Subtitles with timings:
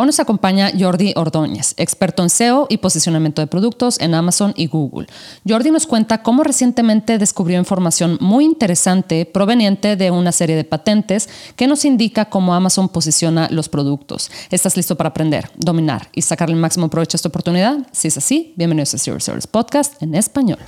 [0.00, 4.68] Hoy nos acompaña Jordi Ordóñez, experto en SEO y posicionamiento de productos en Amazon y
[4.68, 5.08] Google.
[5.44, 11.28] Jordi nos cuenta cómo recientemente descubrió información muy interesante proveniente de una serie de patentes
[11.56, 14.30] que nos indica cómo Amazon posiciona los productos.
[14.52, 17.78] ¿Estás listo para aprender, dominar y sacarle el máximo provecho a esta oportunidad?
[17.90, 20.60] Si es así, bienvenidos a Zero Service Podcast en español.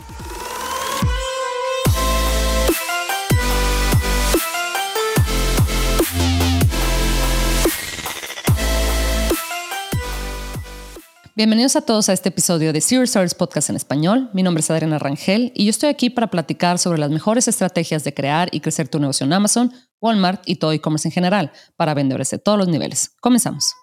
[11.40, 14.28] Bienvenidos a todos a este episodio de Zero Stars Podcast en español.
[14.34, 18.04] Mi nombre es Adriana Rangel y yo estoy aquí para platicar sobre las mejores estrategias
[18.04, 19.72] de crear y crecer tu negocio en Amazon,
[20.02, 23.16] Walmart y todo e-commerce en general para vendedores de todos los niveles.
[23.22, 23.74] Comenzamos.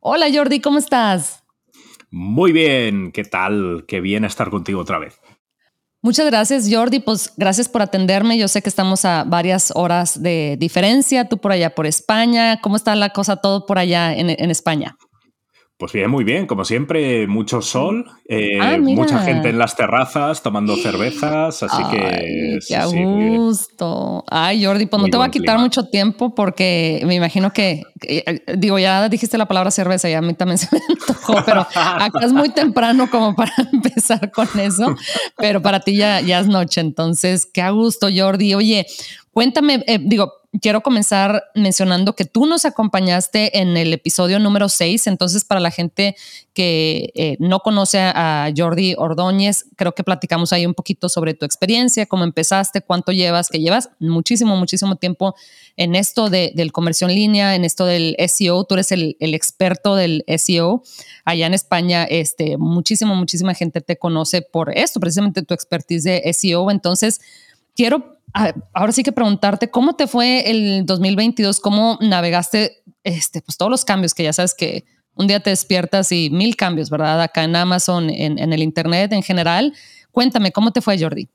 [0.00, 1.42] Hola Jordi, ¿cómo estás?
[2.10, 3.86] Muy bien, ¿qué tal?
[3.88, 5.18] Qué bien estar contigo otra vez.
[6.02, 7.00] Muchas gracias, Jordi.
[7.00, 8.36] Pues gracias por atenderme.
[8.36, 11.30] Yo sé que estamos a varias horas de diferencia.
[11.30, 12.60] Tú por allá por España.
[12.60, 14.98] ¿Cómo está la cosa todo por allá en, en España?
[15.78, 20.42] Pues bien, muy bien, como siempre, mucho sol, eh, ah, mucha gente en las terrazas
[20.42, 22.58] tomando cervezas, así que...
[22.66, 24.24] ¡Qué gusto!
[24.26, 28.42] Ay, Jordi, pues no te va a quitar mucho tiempo porque me imagino que, eh,
[28.56, 32.24] digo, ya dijiste la palabra cerveza y a mí también se me antojó, pero acá
[32.24, 34.96] es muy temprano como para empezar con eso,
[35.36, 38.52] pero para ti ya, ya es noche, entonces, qué a gusto, Jordi.
[38.54, 38.84] Oye,
[39.30, 45.06] cuéntame, eh, digo, quiero comenzar mencionando que tú nos acompañaste en el episodio número 6.
[45.06, 46.16] Entonces, para la gente
[46.54, 51.44] que eh, no conoce a Jordi Ordóñez, creo que platicamos ahí un poquito sobre tu
[51.44, 55.34] experiencia, cómo empezaste, cuánto llevas, que llevas muchísimo, muchísimo tiempo
[55.76, 58.64] en esto del comercio en línea, en esto del SEO.
[58.64, 60.82] Tú eres el, experto del SEO.
[61.24, 66.32] Allá en España, este, muchísimo, muchísima gente te conoce por esto, precisamente tu expertise de
[66.32, 66.70] SEO.
[66.70, 67.20] Entonces,
[67.76, 73.70] quiero ahora sí que preguntarte cómo te fue el 2022, cómo navegaste este, pues todos
[73.70, 74.84] los cambios que ya sabes que
[75.14, 77.20] un día te despiertas y mil cambios, ¿verdad?
[77.20, 79.74] Acá en Amazon, en, el Internet en general.
[80.12, 81.28] Cuéntame, ¿cómo te fue, Jordi?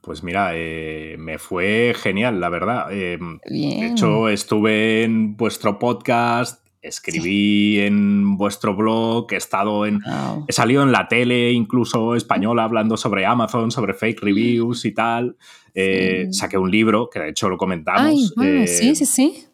[0.00, 2.86] Pues mira, eh, me fue genial, la verdad.
[2.90, 10.00] Eh, de hecho, estuve en vuestro podcast, escribí en vuestro blog, he estado en.
[10.48, 15.36] He salido en la tele, incluso española, hablando sobre Amazon, sobre fake reviews y tal.
[15.74, 18.34] Eh, saqué un libro, que de hecho lo comentamos.
[18.36, 19.44] Ay, sí, sí, sí.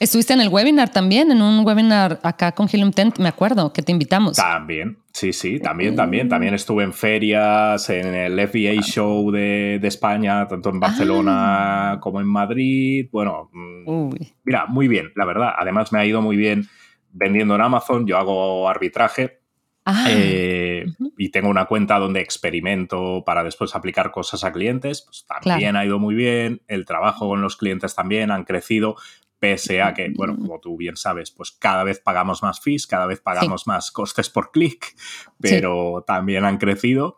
[0.00, 3.82] Estuviste en el webinar también, en un webinar acá con Helium Tent, me acuerdo, que
[3.82, 4.34] te invitamos.
[4.34, 6.26] También, sí, sí, también, también.
[6.26, 12.00] También estuve en ferias, en el FBA Show de, España, tanto en Barcelona ah.
[12.00, 13.10] como en Madrid.
[13.12, 15.52] Bueno, mm, mira, muy bien, la verdad.
[15.58, 16.66] Además me ha ido muy bien
[17.12, 19.40] vendiendo en Amazon, yo hago arbitraje
[19.86, 20.84] Ah, eh,
[21.16, 25.02] y tengo una cuenta donde experimento para después aplicar cosas a clientes.
[25.02, 26.62] Pues también ha ido muy bien.
[26.68, 28.96] El trabajo con los clientes también han crecido.
[29.40, 33.06] Pese a que, bueno, como tú bien sabes, pues cada vez pagamos más fees, cada
[33.06, 34.94] vez pagamos más costes por clic,
[35.40, 37.16] pero también han crecido.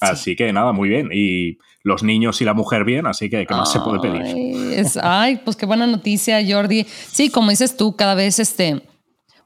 [0.00, 1.10] Así que nada, muy bien.
[1.12, 4.86] Y los niños y la mujer bien, así que ¿qué más se puede pedir?
[5.02, 6.84] ay, pues qué buena noticia, Jordi.
[6.84, 8.82] Sí, como dices tú, cada vez este,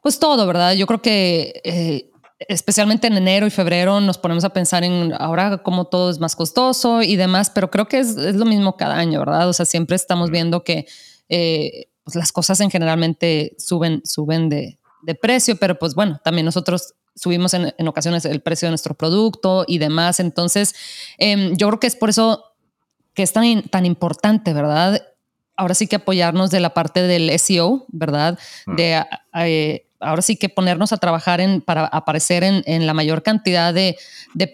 [0.03, 0.75] pues todo, ¿verdad?
[0.75, 2.11] Yo creo que eh,
[2.47, 6.37] especialmente en enero y febrero nos ponemos a pensar en ahora cómo todo es más
[6.37, 9.49] costoso y demás, pero creo que es, lo mismo cada año, ¿verdad?
[9.49, 10.87] O sea, siempre estamos viendo que
[11.29, 14.79] eh, pues las cosas en generalmente suben, suben de,
[15.21, 19.77] precio, pero pues bueno, también nosotros subimos en, ocasiones el precio de nuestro producto y
[19.77, 20.19] demás.
[20.21, 20.75] Entonces,
[21.19, 22.45] em, yo creo que es por eso
[23.13, 25.03] que es tan, tan importante, ¿verdad?
[25.55, 28.39] Ahora sí que apoyarnos de la parte del SEO, ¿verdad?
[28.67, 29.05] De
[29.35, 33.99] eh, ahora sí que ponernos a trabajar en, para aparecer en, la mayor cantidad de,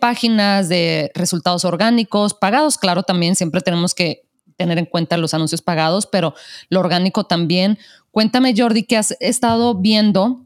[0.00, 4.23] páginas, de resultados orgánicos, pagados, claro, también siempre tenemos que
[4.56, 6.34] tener en cuenta los anuncios pagados, pero
[6.68, 7.78] lo orgánico también.
[8.10, 10.44] Cuéntame, Jordi, ¿qué has estado viendo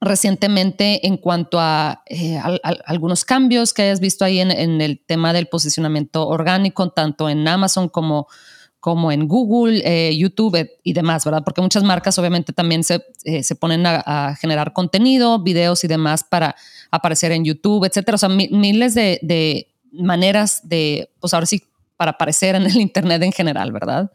[0.00, 2.40] recientemente en cuanto a, eh,
[2.86, 7.88] algunos cambios que hayas visto ahí en, el tema del posicionamiento orgánico, tanto en Amazon
[7.88, 8.26] como
[8.80, 11.42] como en Google, eh, YouTube eh, y demás, ¿verdad?
[11.44, 13.04] Porque muchas marcas obviamente también se,
[13.42, 16.56] se ponen a, generar contenido, videos y demás para
[16.90, 18.14] aparecer en YouTube, etcétera.
[18.14, 21.62] O sea, miles de, maneras de, pues ahora sí,
[22.00, 24.10] para aparecer en el Internet en general, ¿verdad?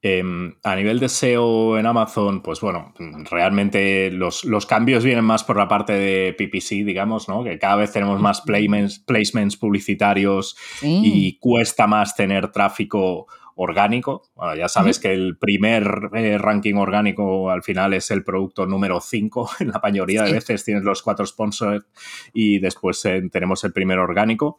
[0.00, 2.94] Em, a nivel de SEO en Amazon, pues bueno,
[3.28, 7.42] realmente los, cambios vienen más por la parte de PPC, digamos, ¿no?
[7.42, 13.26] Que cada vez tenemos más placements, placements publicitarios y cuesta más tener tráfico
[13.56, 14.22] orgánico.
[14.56, 19.50] ya sabes que el primer eh, ranking orgánico al final es el producto número 5.
[19.60, 21.84] En la mayoría de veces tienes los cuatro sponsors
[22.32, 24.58] y después eh, tenemos el primer orgánico.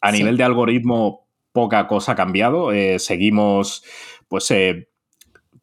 [0.00, 2.72] A nivel de algoritmo, poca cosa ha cambiado.
[2.72, 3.84] Eh, seguimos
[4.28, 4.88] pues eh,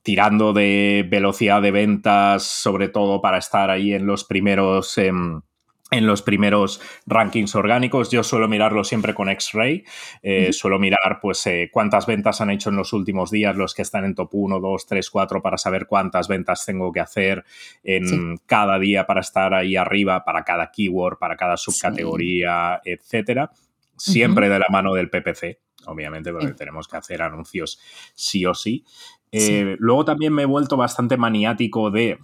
[0.01, 4.97] tirando de velocidad de ventas, sobre todo para estar ahí en los primeros...
[4.97, 5.41] Em,
[5.91, 8.09] en los primeros rankings orgánicos.
[8.09, 9.83] Yo suelo mirarlo siempre con X-Ray.
[10.21, 13.83] Eh, suelo mirar pues eh, cuántas ventas han hecho en los últimos días los que
[13.83, 17.43] están en top 1, 2, 3, 4 para saber cuántas ventas tengo que hacer
[17.83, 23.51] en cada día para estar ahí arriba, para cada keyword, para cada subcategoría, etcétera.
[23.97, 27.79] Siempre de la mano del PPC, obviamente, porque tenemos que hacer anuncios
[28.13, 28.83] sí o sí.
[29.31, 32.19] Eh, luego también me he vuelto bastante maniático de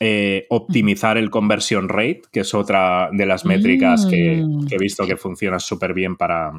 [0.00, 4.66] eh, optimizar el conversion rate, que es otra de las métricas que, mm.
[4.70, 6.52] he visto que funciona súper bien para,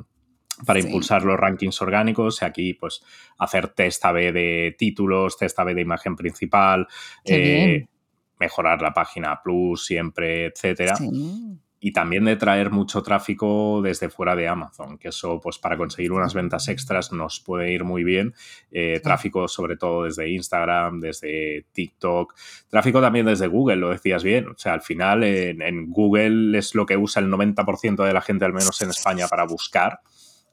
[0.65, 2.43] para impulsar los rankings orgánicos.
[2.43, 3.01] Aquí, pues,
[3.37, 6.87] hacer test A-B de títulos, test A-B de imagen principal,
[7.25, 7.85] eh,
[8.39, 10.95] mejorar la página plus siempre, etcétera
[11.85, 16.13] y también de traer mucho tráfico desde fuera de Amazon, que eso pues para conseguir
[16.13, 18.33] unas ventas extras nos puede ir muy bien.
[18.71, 22.35] Eh, tráfico sobre todo desde Instagram, desde TikTok,
[22.69, 24.47] tráfico también desde Google, lo decías bien.
[24.47, 28.45] O sea, al final en, Google es lo que usa el 90% de la gente,
[28.45, 29.99] al menos en España, para buscar.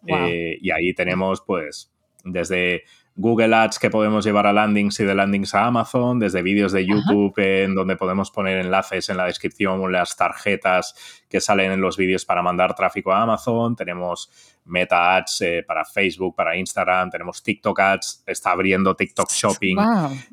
[0.08, 1.92] Eh, y ahí tenemos pues
[2.24, 2.82] desde
[3.16, 6.86] Google Ads que podemos llevar a landings y de landings a Amazon, desde vídeos de
[6.86, 10.94] YouTube en donde podemos poner enlaces en la descripción o las tarjetas
[11.28, 14.30] que salen en los vídeos para mandar tráfico a Amazon, tenemos
[14.64, 19.76] Meta Ads eh, para Facebook, para Instagram, tenemos TikTok Ads, está abriendo TikTok Shopping.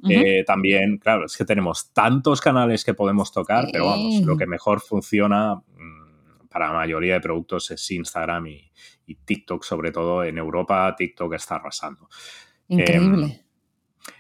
[0.10, 0.98] Eh, también.
[0.98, 5.56] Claro, es que tenemos tantos canales que podemos tocar, pero vamos, lo que mejor funciona
[5.56, 8.72] mm, para la mayoría de productos es Instagram y,
[9.08, 12.10] y TikTok, sobre todo en Europa, TikTok está arrasando.
[12.68, 13.26] Increíble.
[13.26, 13.48] Em,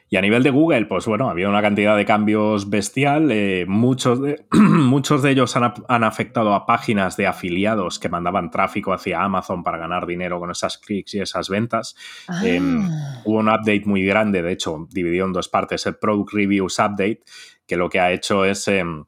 [0.09, 3.29] y a nivel de Google, pues bueno, había una cantidad de cambios bestial.
[3.29, 8.93] Eh, muchos, de, muchos de ellos han, afectado a páginas de afiliados que mandaban tráfico
[8.93, 11.95] hacia Amazon para ganar dinero con esas clics y esas ventas.
[12.41, 13.21] Em, ah.
[13.25, 17.23] hubo un update muy grande, de hecho, dividido en dos partes, el Product Reviews Update,
[17.65, 19.03] que lo que ha hecho es em,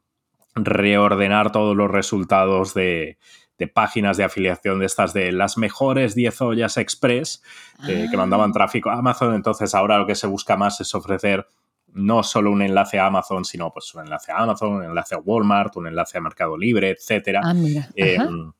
[0.54, 3.16] reordenar todos los resultados de,
[3.60, 7.42] de páginas de afiliación de estas de las mejores 10 ollas express
[7.86, 8.52] eh, que mandaban ah.
[8.54, 9.34] tráfico a Amazon.
[9.34, 11.46] Entonces ahora lo que se busca más es ofrecer
[11.92, 15.18] no solo un enlace a Amazon, sino pues un enlace a Amazon, un enlace a
[15.18, 17.42] Walmart, un enlace a Mercado Libre, etcétera.
[17.44, 17.52] Ah,
[17.96, 18.52] em,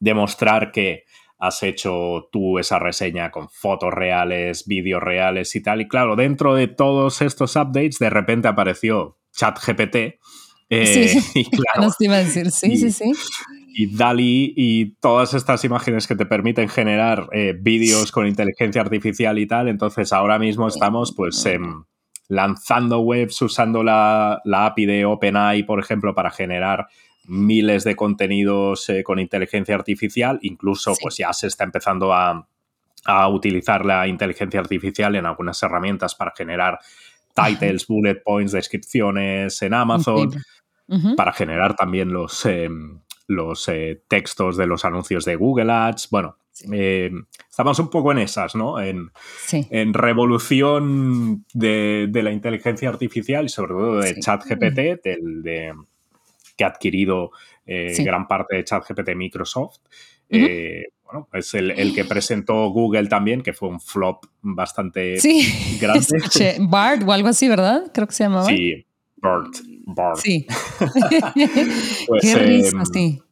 [0.00, 1.04] demostrar que
[1.38, 5.82] has hecho tú esa reseña con fotos reales, vídeos reales y tal.
[5.82, 10.18] Y claro, dentro de todos estos updates, de repente apareció ChatGPT.
[10.68, 12.50] Eh, sí, y claro, iba a decir.
[12.50, 13.12] Sí, sí, sí
[13.78, 19.38] y DALI y todas estas imágenes que te permiten generar eh, vídeos con inteligencia artificial
[19.38, 19.68] y tal.
[19.68, 21.84] Entonces ahora mismo estamos pues em,
[22.26, 26.86] lanzando webs usando la, API de OpenAI, por ejemplo, para generar
[27.26, 30.38] miles de contenidos eh, con inteligencia artificial.
[30.40, 32.48] Incluso pues ya se está empezando a,
[33.30, 36.80] utilizar la inteligencia artificial en algunas herramientas para generar
[37.34, 40.30] titles, bullet points, descripciones en Amazon,
[41.14, 46.08] para generar también los, em, los eh, textos de los anuncios de Google Ads.
[46.10, 46.36] Bueno,
[46.72, 47.10] eh,
[47.48, 48.80] estamos un poco en esas, ¿no?
[48.80, 49.10] En,
[49.52, 55.74] en revolución de, la inteligencia artificial y sobre todo de ChatGPT, del, de,
[56.56, 57.32] que ha adquirido
[57.66, 59.78] eh, gran parte de ChatGPT Microsoft.
[60.30, 65.18] bueno, es el, que presentó Google también, que fue un flop bastante
[65.80, 66.56] grande.
[66.60, 67.90] Bart o algo así, ¿verdad?
[67.92, 68.46] Creo que se llamaba.
[68.46, 68.86] Sí,
[69.16, 69.56] Bart.
[69.86, 70.18] Bart.
[70.18, 70.46] Sí.
[72.06, 73.22] pues, Qué risa, em, sí.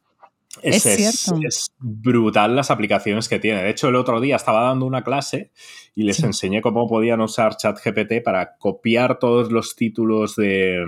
[0.65, 1.39] Es, cierto.
[1.45, 3.63] Es, brutal las aplicaciones que tiene.
[3.63, 5.51] De hecho, el otro día estaba dando una clase
[5.93, 10.83] y les enseñé cómo podían usar ChatGPT para copiar todos los títulos de,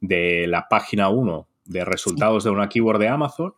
[0.00, 3.54] de la página 1 de resultados de una keyword de Amazon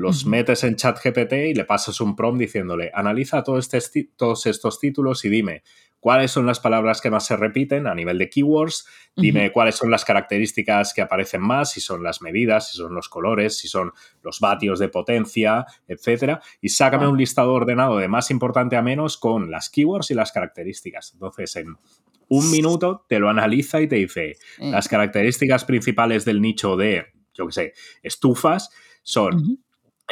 [0.00, 5.24] los metes en ChatGPT y le pasas un prompt diciéndole, analiza este todos estos títulos
[5.24, 5.62] y dime
[6.00, 9.90] cuáles son las palabras que más se repiten a nivel de keywords, dime cuáles son
[9.90, 13.92] las características que aparecen más, si son las medidas, si son los colores, si son
[14.22, 19.18] los vatios de potencia, etcétera, y sácame un listado ordenado de más importante a menos
[19.18, 21.12] con las keywords y las características.
[21.12, 21.76] Entonces, en
[22.28, 24.70] un minuto te lo analiza y te dice mm.
[24.70, 28.70] las características principales del nicho de, yo qué sé, estufas
[29.02, 29.58] son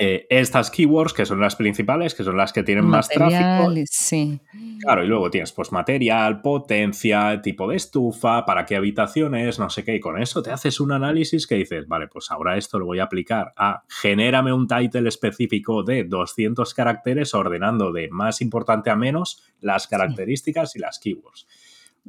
[0.00, 3.72] eh, estas keywords, que son las principales, que son las que tienen más tráfico.
[3.90, 4.40] Sí.
[4.80, 9.84] Claro, y luego tienes pues material, potencia, tipo de estufa, para qué habitaciones, no sé
[9.84, 12.86] qué, y con eso te haces un análisis que dices, vale, pues ahora esto lo
[12.86, 18.90] voy a aplicar a genérame un title específico de 200 caracteres ordenando de más importante
[18.90, 21.46] a menos las características y las keywords.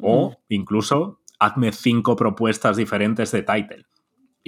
[0.02, 3.86] O incluso hazme cinco propuestas diferentes de title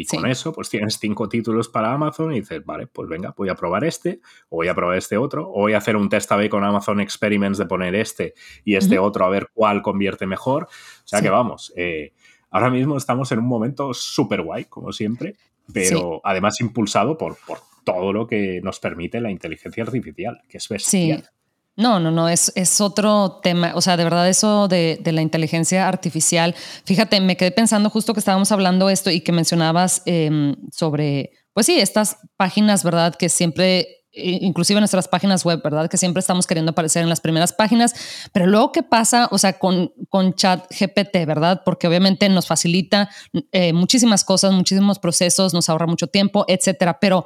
[0.02, 3.50] Y con eso, pues tienes cinco títulos para Amazon y dices, vale, pues venga, voy
[3.50, 6.32] a probar este, o voy a probar este otro, o voy a hacer un test
[6.32, 10.64] A-B con Amazon Experiments de poner este y este otro a ver cuál convierte mejor.
[10.64, 12.14] O sea que vamos, eh,
[12.50, 15.36] ahora mismo estamos en un momento súper guay, como siempre,
[15.74, 20.68] pero además impulsado por, por todo lo que nos permite la inteligencia artificial, que es
[20.68, 21.30] bestial.
[21.78, 23.72] No, no, no, es, es otro tema.
[23.76, 26.54] O sea, de verdad, eso de, la inteligencia artificial.
[26.86, 31.66] Fíjate, me quedé pensando justo que estábamos hablando esto y que mencionabas em, sobre, pues
[31.66, 33.16] sí, estas páginas, ¿verdad?
[33.16, 35.90] Que siempre inclusive nuestras páginas web, ¿verdad?
[35.90, 37.96] Que siempre estamos queriendo aparecer en las primeras páginas,
[38.34, 41.62] pero luego qué pasa, o sea, con, con chat GPT, ¿verdad?
[41.64, 43.10] Porque obviamente nos facilita
[43.52, 47.26] eh, muchísimas cosas, muchísimos procesos, nos ahorra mucho tiempo, etcétera, pero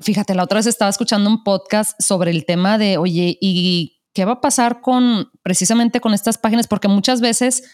[0.00, 4.24] Fíjate, la otra vez estaba escuchando un podcast sobre el tema de, oye, ¿y qué
[4.24, 6.68] va a pasar con precisamente con estas páginas?
[6.68, 7.64] Porque muchas veces,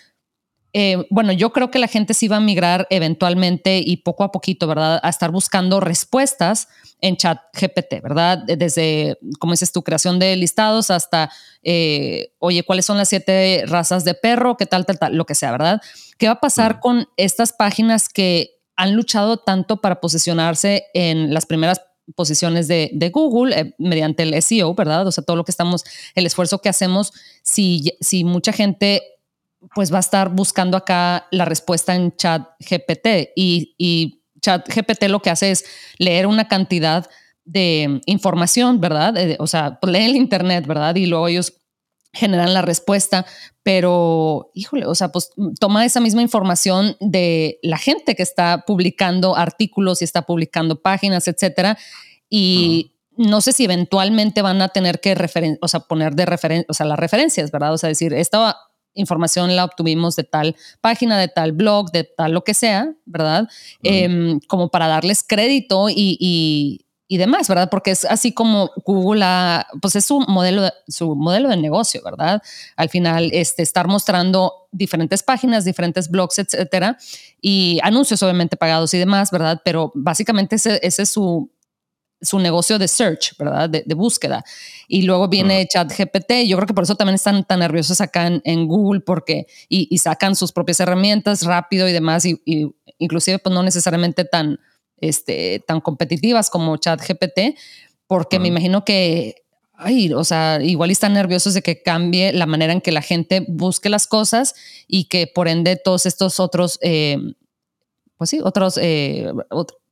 [0.73, 4.33] eh, bueno, yo creo que la gente sí va a migrar eventualmente y poco a
[4.33, 5.01] poquito, ¿verdad?
[5.03, 6.69] A estar buscando respuestas
[7.03, 8.39] en chat GPT, ¿verdad?
[8.47, 11.31] Desde, como dices tu creación de listados hasta,
[11.63, 14.57] eh, oye, ¿cuáles son las siete razas de perro?
[14.57, 15.15] ¿Qué tal, tal, tal?
[15.15, 15.83] Lo que sea, ¿verdad?
[16.17, 21.45] ¿Qué va a pasar con estas páginas que han luchado tanto para posicionarse en las
[21.45, 21.83] primeras
[22.15, 25.07] posiciones de, Google eh, mediante el SEO, ¿verdad?
[25.07, 25.85] O sea, todo lo que estamos,
[26.15, 29.03] el esfuerzo que hacemos, si, si mucha gente
[29.75, 35.05] pues va a estar buscando acá la respuesta en chat GPT y, y chat GPT
[35.05, 35.65] lo que hace es
[35.99, 37.09] leer una cantidad
[37.45, 39.17] de información, ¿verdad?
[39.17, 40.95] Eh, o sea, lee el Internet, ¿verdad?
[40.97, 41.55] Y luego ellos
[42.15, 43.27] generan la respuesta,
[43.63, 49.37] pero híjole, o sea, pues toma esa misma información de la gente que está publicando
[49.37, 51.77] artículos y está publicando páginas, etcétera,
[52.31, 55.17] y no sé si eventualmente van a tener que
[55.61, 57.73] o sea, poner de referencia, o sea, las referencias, ¿verdad?
[57.73, 58.57] O sea, decir, esta
[58.95, 63.49] información la obtuvimos de tal página, de tal blog, de tal lo que sea, ¿verdad?
[63.83, 67.69] Em, como para darles crédito y, y demás, ¿verdad?
[67.71, 69.25] Porque es así como Google,
[69.81, 72.43] pues es su modelo, de, su modelo de negocio, ¿verdad?
[72.77, 76.97] Al final, este, estar mostrando diferentes páginas, diferentes blogs, etcétera,
[77.41, 79.61] y anuncios obviamente pagados y demás, ¿verdad?
[79.65, 81.51] Pero básicamente ese, es su,
[82.23, 83.69] su negocio de search, ¿verdad?
[83.69, 84.43] De, búsqueda.
[84.89, 86.47] Y luego viene ChatGPT.
[86.47, 90.35] Yo creo que por eso también están tan nerviosos acá en, Google porque y, sacan
[90.35, 94.59] sus propias herramientas rápido y demás y, y inclusive pues no necesariamente tan
[94.99, 97.57] este, tan competitivas como ChatGPT,
[98.07, 99.43] porque me imagino que,
[99.75, 103.45] ay, o sea, igual están nerviosos de que cambie la manera en que la gente
[103.49, 104.55] busque las cosas
[104.87, 107.19] y que por ende todos estos otros, eh,
[108.17, 109.33] pues sí, otros, eh,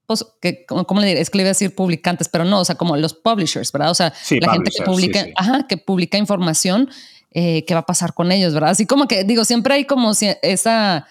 [0.07, 1.21] pues, que, ¿cómo le diré?
[1.21, 3.91] Es que le iba a decir publicantes, pero no, o sea, como los publishers, ¿verdad?
[3.91, 6.91] O sea, la gente que publica, Ajá, que publica información,
[7.31, 8.71] eh, ¿qué va a pasar con ellos, verdad?
[8.71, 11.07] Así como que, digo, siempre hay como esa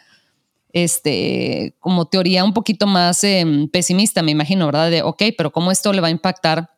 [0.74, 4.90] este, como teoría un poquito más em, pesimista, me imagino, ¿verdad?
[4.92, 6.70] De, ok, pero ¿cómo esto le va a impactar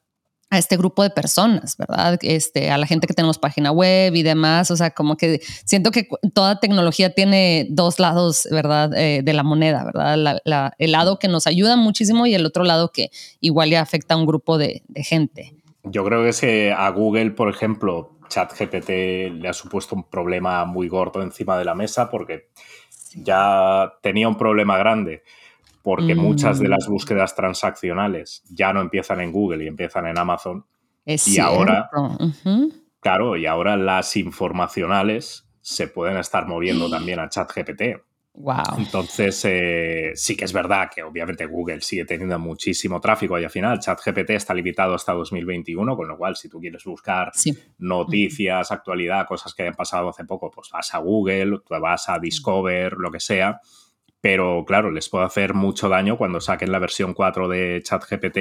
[0.54, 2.20] a este grupo de personas, ¿verdad?
[2.22, 5.90] Este, a la gente que tenemos página web y demás, o sea, como que siento
[5.90, 8.94] que toda tecnología tiene dos lados, ¿verdad?
[8.96, 10.72] Eh, de la moneda, ¿verdad?
[10.78, 13.10] el lado que nos ayuda muchísimo y el otro lado que
[13.40, 15.56] igual le afecta a un grupo de, gente.
[15.84, 18.90] Yo creo que si a Google, por ejemplo, ChatGPT
[19.42, 22.50] le ha supuesto un problema muy gordo encima de la mesa porque
[23.16, 25.24] ya tenía un problema grande
[25.84, 26.92] porque muchas de las mm.
[26.92, 30.66] búsquedas transaccionales ya no empiezan en Google y empiezan en Amazon.
[31.06, 31.90] y ahora,
[33.02, 38.02] claro, y ahora las informacionales se pueden estar moviendo también a ChatGPT.
[38.36, 38.80] Wow.
[38.80, 43.52] Entonces, eh, sí que es verdad que obviamente Google sigue teniendo muchísimo tráfico y al
[43.52, 47.32] final ChatGPT está limitado hasta 2021, con lo cual si tú quieres buscar
[47.78, 52.18] noticias, actualidad, cosas que hayan pasado hace poco, pues vas a Google, te vas a
[52.18, 53.62] Discover, lo que sea.
[54.20, 58.38] Pero claro, les puede hacer mucho daño cuando saquen la versión 4 de ChatGPT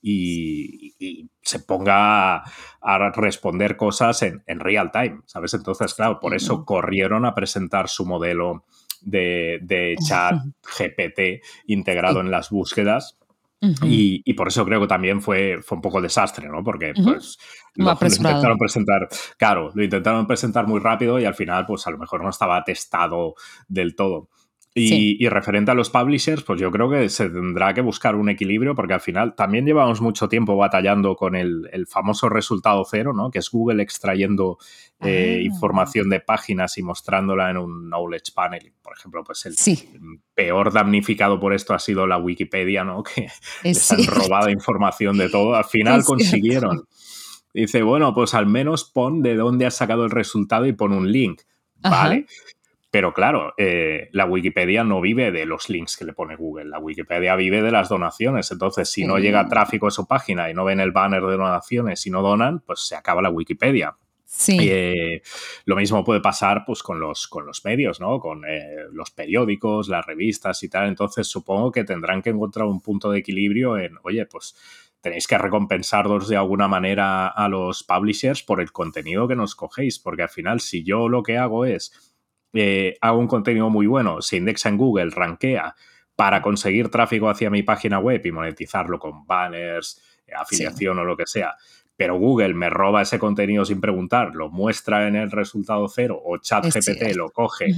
[0.00, 2.42] y, y, se ponga
[2.80, 5.52] a responder cosas en, en, real time, ¿sabes?
[5.52, 8.64] Entonces, claro, por eso corrieron a presentar su modelo
[9.02, 10.34] de, chat
[10.78, 13.16] GPT integrado en las búsquedas.
[13.82, 16.64] y, por eso creo que también fue, fue un poco desastre, ¿no?
[16.64, 17.38] Porque pues,
[17.74, 21.98] lo, intentaron presentar, claro, lo intentaron presentar muy rápido y al final, pues a lo
[21.98, 23.34] mejor no estaba testado
[23.68, 24.28] del todo.
[24.72, 28.76] Y, referente a los publishers, pues yo creo que se tendrá que buscar un equilibrio
[28.76, 33.32] porque al final también llevamos mucho tiempo batallando con el, famoso resultado cero, ¿no?
[33.32, 34.58] Que es Google extrayendo
[35.00, 35.42] eh, ah.
[35.42, 38.72] información de páginas y mostrándola en un knowledge panel.
[38.80, 39.56] Por ejemplo, pues el,
[40.34, 43.02] peor damnificado por esto ha sido la Wikipedia, ¿no?
[43.14, 43.26] Que
[43.64, 45.56] les han robado información de todo.
[45.56, 46.86] Al final consiguieron.
[47.52, 51.10] Dice, bueno, pues al menos pon de dónde has sacado el resultado y pon un
[51.10, 51.42] link.
[51.82, 52.26] Vale.
[52.90, 56.80] Pero claro, eh, la Wikipedia no vive de los links que le pone Google, la
[56.80, 58.50] Wikipedia vive de las donaciones.
[58.50, 62.04] Entonces, si no llega tráfico a su página y no ven el banner de donaciones
[62.06, 63.96] y no donan, pues se acaba la Wikipedia.
[64.24, 64.58] Sí.
[64.60, 65.22] Eh,
[65.66, 68.18] lo mismo puede pasar pues, con, los, con los medios, ¿no?
[68.18, 70.88] Con eh, los periódicos, las revistas y tal.
[70.88, 74.56] Entonces, supongo que tendrán que encontrar un punto de equilibrio en, oye, pues
[75.00, 79.98] tenéis que recompensarlos de alguna manera a los publishers por el contenido que nos cogéis,
[79.98, 82.14] porque al final si yo lo que hago es,
[82.52, 85.74] eh, hago un contenido muy bueno, se indexa en Google, rankea
[86.16, 91.16] para conseguir tráfico hacia mi página web y monetizarlo con banners, eh, afiliación o lo
[91.16, 91.54] que sea,
[91.96, 96.38] pero Google me roba ese contenido sin preguntar, lo muestra en el resultado cero o
[96.38, 97.74] ChatGPT lo coge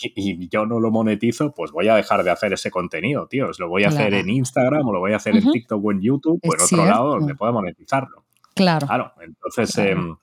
[0.00, 3.50] y, yo no lo monetizo, pues voy a dejar de hacer ese contenido, tío.
[3.58, 6.00] Lo voy a hacer en Instagram o lo voy a hacer en TikTok o en
[6.00, 8.24] YouTube o en otro lado donde pueda monetizarlo.
[8.54, 8.86] Claro.
[8.86, 10.16] Claro, entonces em,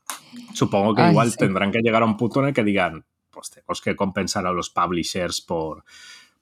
[0.54, 3.82] supongo que igual tendrán que llegar a un punto en el que digan, pues tenemos
[3.82, 5.84] que compensar a los publishers por,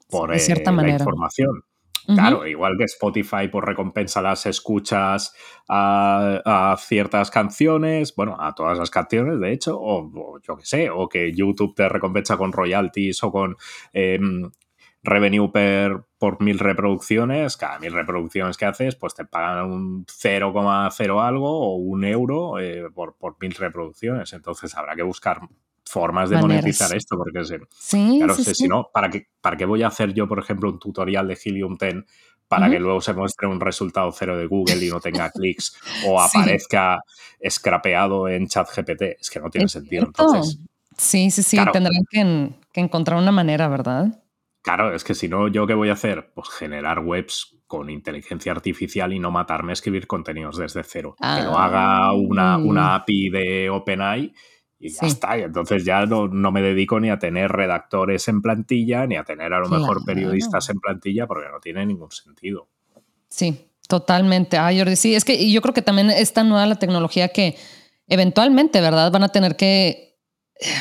[0.09, 1.65] por cierta eh, la información.
[2.05, 5.33] Claro, igual que Spotify por recompensa las escuchas
[5.69, 11.07] a, ciertas canciones, bueno, a todas las canciones, de hecho, o, yo qué sé, o
[11.07, 13.55] que YouTube te recompensa con royalties o con
[13.93, 14.51] em,
[15.01, 21.25] revenue per, por mil reproducciones, cada mil reproducciones que haces, pues te pagan un 0,0
[21.25, 24.33] algo o un euro eh, por, por mil reproducciones.
[24.33, 25.39] Entonces habrá que buscar
[25.85, 27.43] formas de monetizar esto, porque
[27.79, 30.79] sí, claro, si no, ¿para qué, ¿para qué voy a hacer yo, por ejemplo, un
[30.79, 32.05] tutorial de Helium 10
[32.47, 35.75] para que luego se muestre un resultado cero de Google y no tenga clics
[36.07, 37.01] o aparezca
[37.49, 39.01] scrapeado en ChatGPT?
[39.19, 40.05] Es que no tiene sentido.
[40.05, 40.59] Entonces,
[40.97, 44.19] sí, sí, sí, tendrán que, que encontrar una manera, ¿verdad?
[44.61, 46.31] Claro, es que si no, ¿yo qué voy a hacer?
[46.33, 51.15] Pues generar webs con inteligencia artificial y no matarme a escribir contenidos desde cero.
[51.19, 54.33] que lo haga ah, una, una API de OpenAI
[54.83, 55.37] y ya está.
[55.37, 59.53] Y entonces ya no, me dedico ni a tener redactores en plantilla, ni a tener
[59.53, 62.67] a lo mejor periodistas en plantilla, porque no tiene ningún sentido.
[63.29, 64.57] Sí, totalmente.
[64.57, 67.55] Ah, Jordi, sí, es que yo creo que también es tan nueva la tecnología que
[68.09, 69.09] eventualmente, ¿verdad?
[69.09, 70.19] Van a tener que,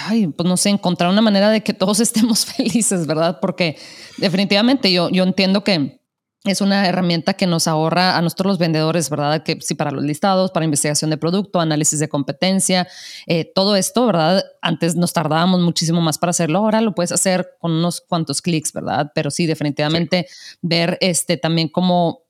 [0.06, 3.38] ay, pues no sé, encontrar una manera de que todos estemos felices, ¿verdad?
[3.40, 3.76] Porque
[4.18, 6.01] definitivamente yo, yo entiendo que
[6.44, 9.44] es una herramienta que nos ahorra a nosotros los vendedores, ¿verdad?
[9.44, 12.88] Que sí, para los listados, para investigación de producto, análisis de competencia,
[13.26, 14.44] eh, todo esto, ¿verdad?
[14.61, 18.72] Antes nos tardábamos muchísimo más para hacerlo, ahora lo puedes hacer con unos cuantos clics,
[18.72, 19.12] ¿verdad?
[19.14, 20.26] Pero sí, definitivamente
[20.62, 22.22] ver este también cómo,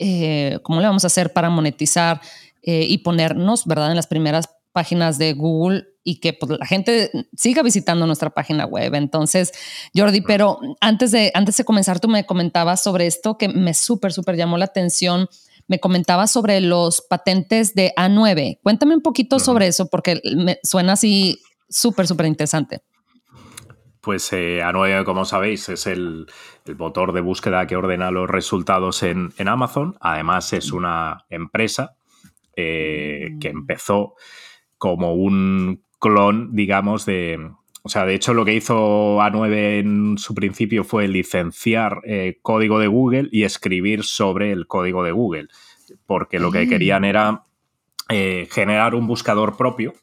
[0.00, 2.20] eh, cómo le vamos a hacer para monetizar
[2.62, 3.90] eh, y ponernos, ¿verdad?
[3.90, 8.64] En las primeras páginas de Google y que pues, la gente siga visitando nuestra página
[8.66, 8.94] web.
[8.94, 9.52] Entonces,
[9.94, 14.12] Jordi, pero antes de, antes de comenzar, tú me comentabas sobre esto que me súper,
[14.12, 15.28] súper llamó la atención.
[15.66, 18.58] Me comentabas sobre los patentes de A9.
[18.62, 22.80] Cuéntame un poquito sobre eso porque me suena así súper, súper interesante.
[24.00, 26.26] Pues eh, A9, como sabéis, es el,
[26.78, 29.96] motor de búsqueda que ordena los resultados en, Amazon.
[30.00, 31.96] Además, es una empresa
[32.56, 34.14] eh, que empezó
[34.78, 37.52] como un clon, digamos, de...
[37.82, 42.78] O sea, de hecho lo que hizo A9 en su principio fue licenciar eh, código
[42.78, 45.48] de Google y escribir sobre el código de Google,
[46.04, 47.46] porque lo que querían era
[48.10, 49.94] eh, generar un buscador propio.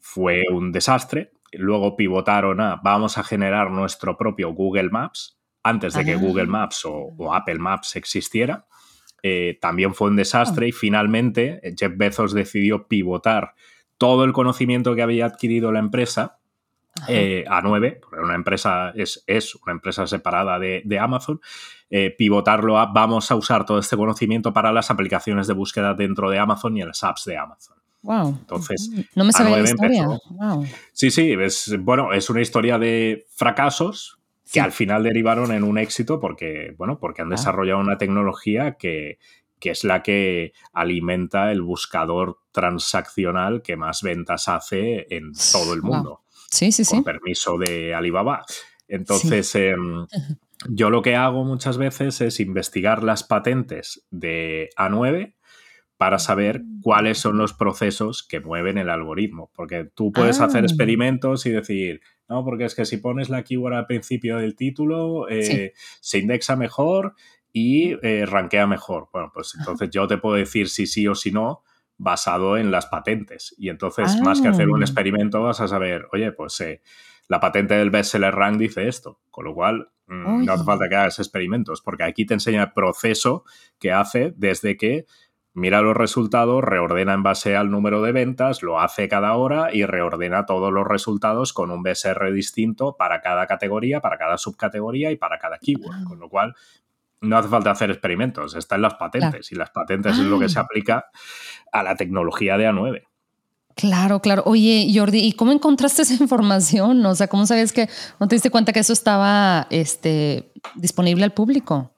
[0.00, 1.32] Fue un desastre.
[1.52, 6.18] Luego pivotaron a vamos a generar nuestro propio Google Maps antes de que ah.
[6.18, 8.66] Google Maps o, Apple Maps existiera.
[9.22, 10.68] Eh, también fue un desastre ah.
[10.70, 13.54] y finalmente Jeff Bezos decidió pivotar
[13.98, 16.38] todo el conocimiento que había adquirido la empresa
[17.06, 21.40] eh, a 9, porque una empresa es, es una empresa separada de, Amazon,
[21.90, 26.30] eh, pivotarlo a vamos a usar todo este conocimiento para las aplicaciones de búsqueda dentro
[26.30, 27.76] de Amazon y en las apps de Amazon.
[28.02, 28.36] Wow.
[28.40, 30.06] Entonces, no me sabía la historia.
[30.92, 34.18] Sí, sí, es, bueno, es una historia de fracasos
[34.50, 39.18] que al final derivaron en un éxito porque, bueno, porque han desarrollado una tecnología que,
[39.58, 45.82] que es la que alimenta el buscador transaccional que más ventas hace en todo el
[45.82, 46.22] mundo.
[46.50, 46.96] Sí, sí, sí.
[46.96, 48.44] Con permiso de Alibaba.
[48.88, 50.06] Entonces, em,
[50.68, 55.34] yo lo que hago muchas veces es investigar las patentes de A9
[55.98, 59.50] para saber cuáles son los procesos que mueven el algoritmo.
[59.54, 60.66] Porque tú puedes hacer ah.
[60.66, 65.28] experimentos y decir, no, porque es que si pones la keyword al principio del título,
[65.28, 67.14] eh, se indexa mejor
[67.58, 69.08] y eh, rankea mejor.
[69.12, 71.62] Bueno, pues entonces yo te puedo decir si sí o si no
[71.96, 73.54] basado en las patentes.
[73.58, 74.84] Y entonces, más que hacer un ah.
[74.84, 76.80] experimento, vas a saber, oye, pues eh,
[77.26, 79.18] la patente del bestseller rank dice esto.
[79.30, 82.72] Con lo cual, mm, no hace falta que hagas experimentos, porque aquí te enseña el
[82.72, 83.44] proceso
[83.80, 85.06] que hace desde que
[85.52, 89.84] mira los resultados, reordena en base al número de ventas, lo hace cada hora y
[89.84, 95.16] reordena todos los resultados con un BSR distinto para cada categoría, para cada subcategoría y
[95.16, 95.96] para cada keyword.
[95.96, 96.04] Ah.
[96.06, 96.54] Con lo cual,
[97.20, 100.48] no hace falta hacer experimentos, está en las patentes y las patentes es lo que
[100.48, 100.62] se ah.
[100.62, 101.06] aplica
[101.72, 103.02] a la tecnología de A9.
[103.74, 104.42] Claro, claro.
[104.44, 107.04] Oye, Jordi, ¿y cómo encontraste esa información?
[107.06, 111.32] O sea, ¿cómo sabes que no te diste cuenta que eso estaba este, disponible al
[111.32, 111.92] público?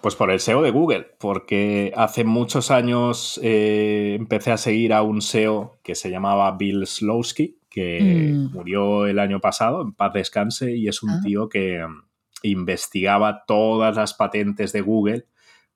[0.00, 5.02] Pues por el SEO de Google, porque hace muchos años eh, empecé a seguir a
[5.02, 8.52] un SEO que se llamaba Bill Slowski, que mm.
[8.52, 11.20] murió el año pasado, en paz descanse, y es un ah.
[11.22, 11.84] tío que
[12.42, 15.26] investigaba todas las patentes de Google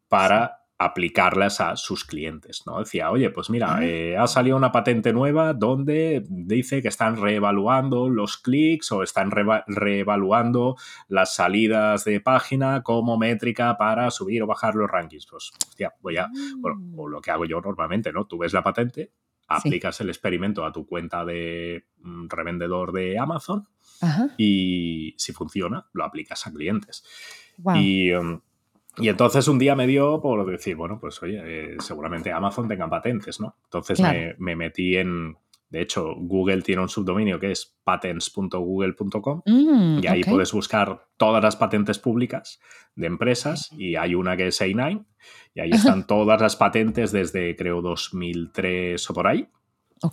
[0.09, 2.81] para aplicarlas a sus clientes, ¿no?
[2.81, 8.09] Decía, oye, pues mira, eh, ha salido una patente nueva donde dice que están reevaluando
[8.09, 10.77] los clics o están reevaluando
[11.09, 15.27] las salidas de página como métrica para subir o bajar los rankings.
[15.27, 16.99] Pues, hostia, voy a, bueno, mm.
[16.99, 18.27] o lo que hago yo normalmente, ¿no?
[18.27, 19.13] Tú ves la patente,
[19.47, 23.69] aplicas el experimento a tu cuenta de mm, revendedor de Amazon
[24.37, 27.05] y si funciona, lo aplicas a clientes.
[27.75, 28.13] Y...
[28.13, 28.41] Um,
[28.99, 32.91] y entonces un día me dio por decir, bueno, pues oye, eh, seguramente Amazon tenga
[32.91, 33.57] patentes, ¿no?
[33.65, 33.99] Entonces
[34.39, 35.39] me, metí en,
[35.71, 41.43] de hecho, Google tiene un subdominio que es patents.google.com mm, y ahí puedes buscar todas
[41.43, 42.61] las patentes públicas
[42.95, 45.07] de empresas y hay una que es A9
[45.55, 49.49] y ahí están todas las patentes desde creo 2003 o por ahí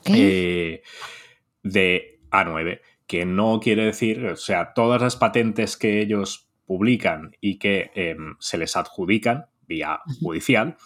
[0.05, 0.81] eh,
[1.63, 7.57] de A9, que no quiere decir, o sea, todas las patentes que ellos publican y
[7.57, 10.77] que em, se les adjudican vía judicial,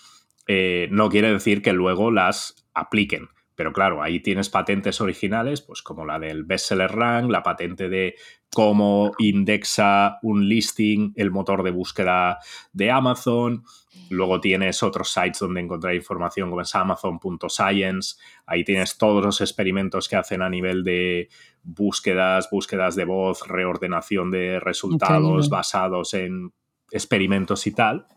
[0.48, 3.28] eh, no quiere decir que luego las apliquen.
[3.56, 8.16] Pero claro, ahí tienes patentes originales, pues como la del bestseller rank, la patente de
[8.54, 12.40] cómo indexa un listing el motor de búsqueda
[12.72, 13.64] de Amazon.
[14.10, 18.16] Luego tienes otros sites donde encontrar información como es amazon.science.
[18.46, 21.30] Ahí tienes todos los experimentos que hacen a nivel de
[21.64, 26.54] búsquedas, búsquedas de voz, reordenación de resultados basados en
[26.92, 28.08] experimentos y tal.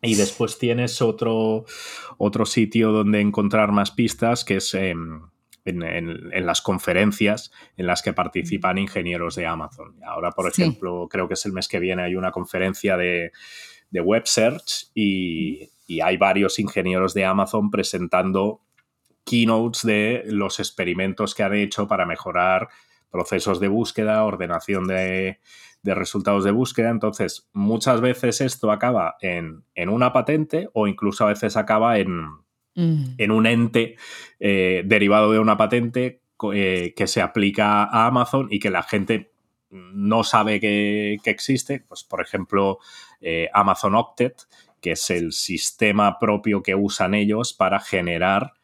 [0.00, 1.64] Y después tienes otro,
[2.18, 4.74] otro sitio donde encontrar más pistas, que es
[5.64, 9.96] en, las conferencias en las que participan ingenieros de Amazon.
[10.04, 13.32] Ahora, por ejemplo, creo que es el mes que viene, hay una conferencia de,
[13.92, 18.62] Web Search y, y hay varios ingenieros de Amazon presentando
[19.24, 22.68] keynotes de los experimentos que han hecho para mejorar
[23.10, 25.38] procesos de búsqueda, ordenación de,
[25.84, 26.90] resultados de búsqueda.
[26.90, 32.26] Entonces, muchas veces esto acaba en, una patente o incluso a veces acaba en,
[32.74, 33.30] mm.
[33.30, 33.96] un ente
[34.40, 36.20] eh, derivado de una patente
[36.52, 39.32] eh, que se aplica a Amazon y que la gente
[39.70, 41.84] no sabe que, existe.
[41.88, 42.78] Pues, por ejemplo,
[43.20, 44.42] eh, Amazon Octet,
[44.80, 48.54] que es el sistema propio que usan ellos para generar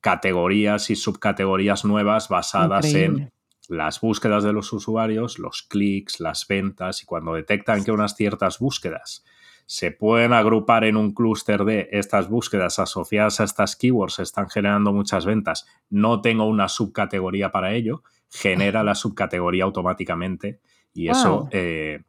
[0.00, 3.30] categorías y subcategorías nuevas basadas en
[3.68, 8.58] las búsquedas de los usuarios, los clics, las ventas y cuando detectan que unas ciertas
[8.58, 9.24] búsquedas
[9.70, 14.92] se pueden agrupar en un clúster de estas búsquedas asociadas a estas keywords están generando
[14.92, 20.58] muchas ventas, no tengo una subcategoría para ello, genera la subcategoría automáticamente
[20.92, 22.02] y eso eh,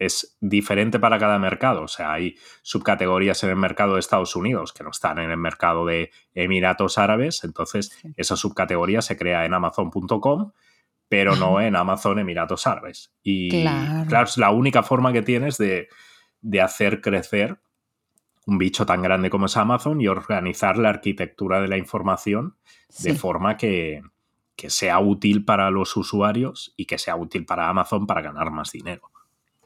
[0.00, 1.82] es diferente para cada mercado.
[1.82, 5.36] O sea, hay subcategorías en el mercado de Estados Unidos que no están en el
[5.36, 7.44] mercado de Emiratos Árabes.
[7.44, 10.50] Entonces, esa subcategoría se crea en Amazon.com,
[11.08, 13.12] pero no en Amazon Emiratos Árabes.
[13.22, 15.88] Y claro, es la única forma que tienes de,
[16.62, 17.58] hacer crecer
[18.46, 22.56] un bicho tan grande como es Amazon y organizar la arquitectura de la información
[23.00, 24.02] de forma que,
[24.54, 28.72] que sea útil para los usuarios y que sea útil para Amazon para ganar más
[28.72, 29.10] dinero.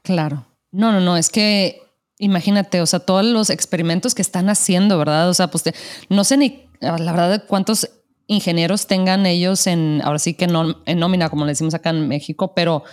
[0.03, 0.47] Claro.
[0.73, 1.83] No, no, no, es que
[2.19, 5.29] imagínate, o sea, todos los experimentos que están haciendo, ¿verdad?
[5.29, 5.65] O sea, pues
[6.09, 7.91] no sé ni la verdad cuántos
[8.27, 12.09] ingenieros tengan ellos en, ahora sí que no, en nómina, como le decimos acá en
[12.09, 12.85] México, pero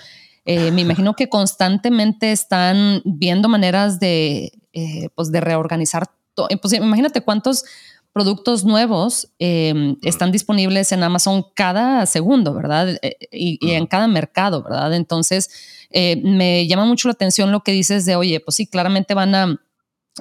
[0.48, 6.10] eh, me imagino que constantemente están viendo maneras de, eh, pues de reorganizar.
[6.34, 6.48] todo.
[6.62, 7.66] Pues imagínate cuántos
[8.14, 12.98] productos nuevos em, están disponibles en Amazon cada segundo, ¿verdad?
[13.02, 14.94] Eh, y, y en cada mercado, ¿verdad?
[14.96, 15.52] Entonces,
[15.92, 19.36] eh, me llama mucho la atención lo que dices de, oye, pues sí, claramente van
[19.36, 19.62] a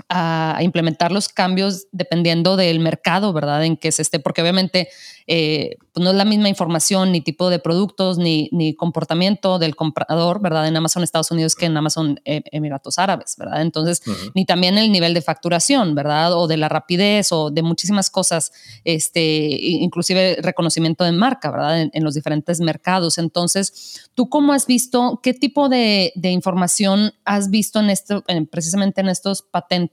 [0.08, 3.64] a implementar los cambios dependiendo del mercado, ¿verdad?
[3.64, 4.88] En que se esté, porque obviamente
[5.26, 9.74] eh, pues no es la misma información, ni tipo de productos, ni, ni, comportamiento del
[9.74, 10.68] comprador, ¿verdad?
[10.68, 13.62] En Amazon Estados Unidos que en Amazon eh, Emiratos Árabes, ¿verdad?
[13.62, 14.02] Entonces,
[14.34, 16.32] ni también el nivel de facturación, ¿verdad?
[16.34, 18.52] O de la rapidez o de muchísimas cosas,
[18.84, 21.88] este, inclusive reconocimiento de marca, ¿verdad?
[21.92, 23.18] En, los diferentes mercados.
[23.18, 29.00] Entonces, ¿tú cómo has visto, qué tipo de, de información has visto en esto, precisamente
[29.00, 29.85] en estos patentes?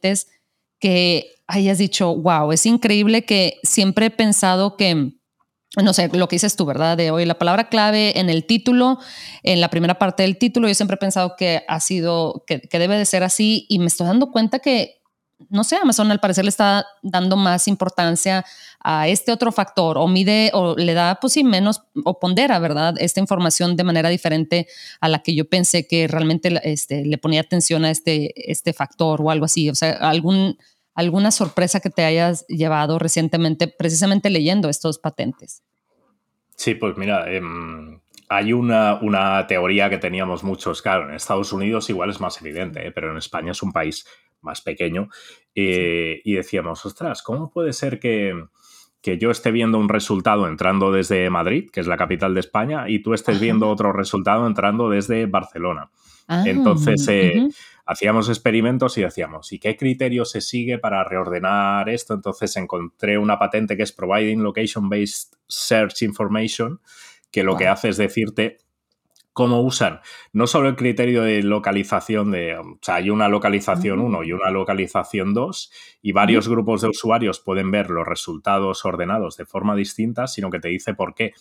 [0.79, 5.13] Que hayas dicho, wow, es increíble que siempre he pensado que
[5.82, 6.97] no sé, lo que dices tú, ¿verdad?
[6.97, 8.99] De hoy la palabra clave en el título,
[9.41, 12.97] en la primera parte del título, yo siempre he pensado que ha sido, que, debe
[12.97, 15.01] de ser así y me estoy dando cuenta que,
[15.49, 18.45] no sé, Amazon al parecer le está dando más importancia
[18.84, 22.96] a este otro factor o mide o le da, pues sí, menos o pondera, ¿verdad?
[23.00, 24.67] Esta información de manera diferente
[25.00, 29.22] a la que yo pensé que realmente este, le ponía atención a este, este factor
[29.22, 29.69] o algo así.
[29.69, 30.58] O sea, algún
[30.96, 35.63] alguna sorpresa que te hayas llevado recientemente precisamente leyendo estos patentes.
[36.56, 41.89] Sí, pues mira, em, hay una, una, teoría que teníamos muchos, claro, en Estados Unidos
[41.89, 42.91] igual es más evidente, ¿eh?
[42.91, 44.06] pero en España es un país
[44.41, 45.10] más pequeño
[45.56, 48.34] eh, y decíamos, ostras, ¿cómo puede ser que,
[49.04, 52.89] que, yo esté viendo un resultado entrando desde Madrid, que es la capital de España,
[52.89, 55.92] y tú estés viendo otro resultado entrando desde Barcelona?
[56.28, 57.50] Ah, Entonces, eh,
[57.86, 62.13] hacíamos experimentos y decíamos, ¿y qué criterio se sigue para reordenar esto?
[62.13, 66.80] Entonces encontré una patente que es Providing Location-Based Search Information,
[67.30, 68.60] que lo que hace es decirte
[69.34, 70.00] cómo usan.
[70.32, 74.52] No solo el criterio de localización de, o sea, hay una localización 1 y una
[74.52, 80.28] localización 2 y varios grupos de usuarios pueden ver los resultados ordenados de forma distinta,
[80.28, 81.34] sino que te dice por qué.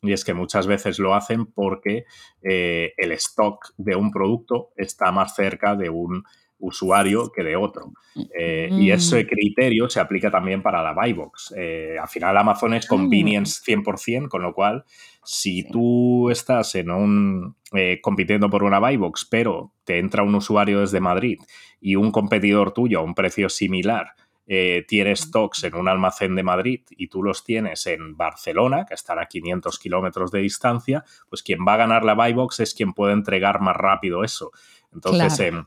[0.00, 2.04] Y es que muchas veces lo hacen porque
[2.42, 6.22] eh, el stock de un producto está más cerca de un
[6.58, 7.92] usuario que de otro.
[8.38, 9.26] Eh, y ese mm.
[9.26, 11.54] criterio se aplica también para la buy box.
[11.56, 14.84] Eh, al final Amazon es convenience 100%, con lo cual
[15.24, 17.56] si tú estás en un
[18.02, 21.38] compitiendo por una buy box, pero te entra un usuario desde Madrid
[21.80, 24.14] y un competidor tuyo a un precio similar
[24.50, 28.94] eh, tienes stocks en un almacén de Madrid y tú los tienes en Barcelona, que
[28.94, 32.72] estará a 500 kilómetros de distancia, pues quien va a ganar la buy box es
[32.72, 34.50] quien puede entregar más rápido eso.
[34.90, 35.66] Entonces, em,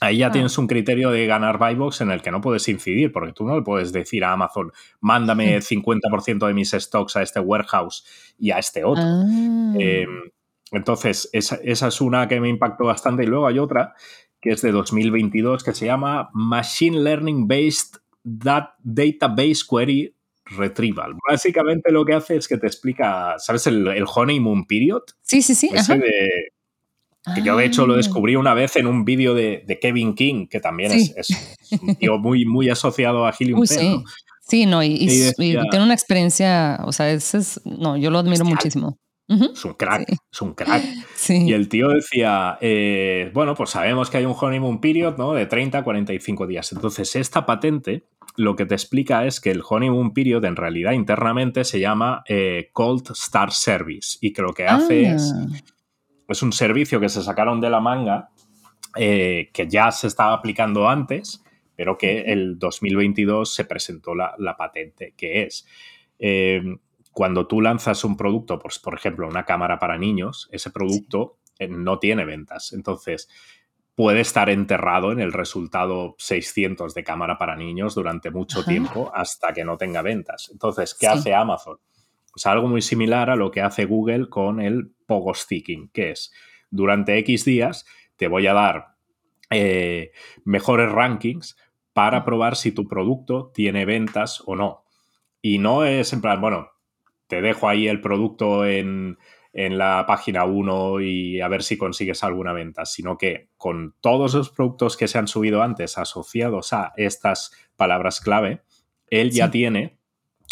[0.00, 0.32] ahí ya ah.
[0.32, 3.44] tienes un criterio de ganar buy box en el que no puedes incidir, porque tú
[3.44, 8.04] no le puedes decir a Amazon, mándame 50% de mis stocks a este warehouse
[8.38, 9.04] y a este otro.
[9.04, 9.74] Ah.
[9.78, 10.30] Em,
[10.72, 13.24] entonces, esa, esa, es una que me impactó bastante.
[13.24, 13.94] Y luego hay otra
[14.40, 21.14] que es de 2022 que se llama Machine Learning Based database query retrieval.
[21.28, 25.02] Básicamente lo que hace es que te explica, ¿sabes el, el honeymoon period?
[25.22, 25.70] Sí, sí, sí.
[27.34, 27.96] Que yo de hecho lo ah.
[27.96, 31.14] descubrí una vez en un vídeo de, Kevin King, que también es,
[31.80, 34.02] un tío muy, muy asociado a Helium sí.
[34.40, 38.98] sí, no, y, tiene una experiencia, o sea, es, no, yo lo admiro muchísimo.
[39.28, 40.84] Es un crack, es un crack.
[41.28, 45.32] Y el tío decía, eh, bueno, pues sabemos que hay un honeymoon period ¿no?
[45.32, 46.72] de 30 a 45 días.
[46.72, 48.04] Entonces, esta patente
[48.36, 52.70] lo que te explica es que el honeymoon period en realidad internamente se llama eh,
[52.72, 55.46] Cold Start Service y que lo que hace es, ah.
[55.54, 55.71] es
[56.42, 58.30] un servicio que se sacaron de la manga
[58.96, 61.42] eh, que ya se estaba aplicando antes,
[61.76, 65.66] pero que el 2022 se presentó la, patente, que es
[67.12, 71.68] cuando tú lanzas un producto, pues, por ejemplo, una cámara para niños, ese producto eh,
[71.68, 72.72] no tiene ventas.
[72.72, 73.28] Entonces,
[73.94, 79.52] puede estar enterrado en el resultado 600 de cámara para niños durante mucho tiempo hasta
[79.52, 80.48] que no tenga ventas.
[80.50, 81.76] Entonces, ¿qué hace Amazon?
[82.32, 86.32] Pues algo muy similar a lo que hace Google con el Pogo Sticking, que es
[86.70, 87.84] durante X días
[88.16, 88.94] te voy a dar
[89.50, 90.12] eh,
[90.44, 91.56] mejores rankings
[91.92, 94.84] para probar si tu producto tiene ventas o no.
[95.40, 96.70] Y no es en plan, bueno,
[97.26, 99.18] te dejo ahí el producto en,
[99.52, 104.48] la página 1 y a ver si consigues alguna venta, sino que con todos los
[104.48, 108.62] productos que se han subido antes asociados a estas palabras clave,
[109.10, 109.98] él ya tiene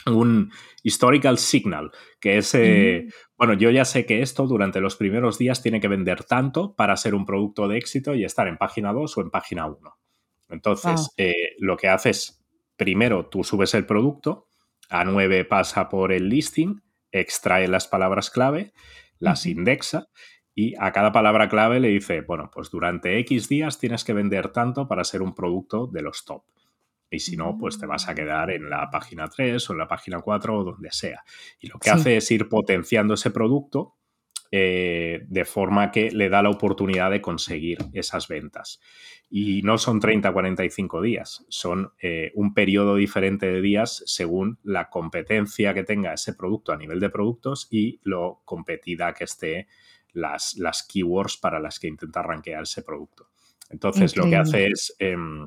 [0.06, 0.50] un
[0.82, 3.12] historical signal, que es, eh, mm.
[3.36, 6.96] bueno, yo ya sé que esto durante los primeros días tiene que vender tanto para
[6.96, 9.78] ser un producto de éxito y estar en página 2 o en página 1.
[10.48, 12.44] Entonces, eh, lo que haces,
[12.76, 14.48] primero tú subes el producto,
[14.88, 16.82] a9 pasa por el listing,
[17.12, 18.72] extrae las palabras clave,
[19.18, 20.08] las indexa
[20.54, 24.48] y a cada palabra clave le dice, bueno, pues durante X días tienes que vender
[24.48, 26.42] tanto para ser un producto de los top.
[27.10, 29.88] Y si no, pues te vas a quedar en la página 3 o en la
[29.88, 31.24] página 4 o donde sea.
[31.60, 33.96] Y lo que hace es ir potenciando ese producto
[34.52, 38.80] eh, de forma que le da la oportunidad de conseguir esas ventas.
[39.28, 44.90] Y no son 30 45 días, son eh, un periodo diferente de días según la
[44.90, 49.68] competencia que tenga ese producto a nivel de productos y lo competida que esté
[50.12, 53.28] las, las keywords para las que intenta rankear ese producto.
[53.68, 55.46] Entonces, lo que hace es, em,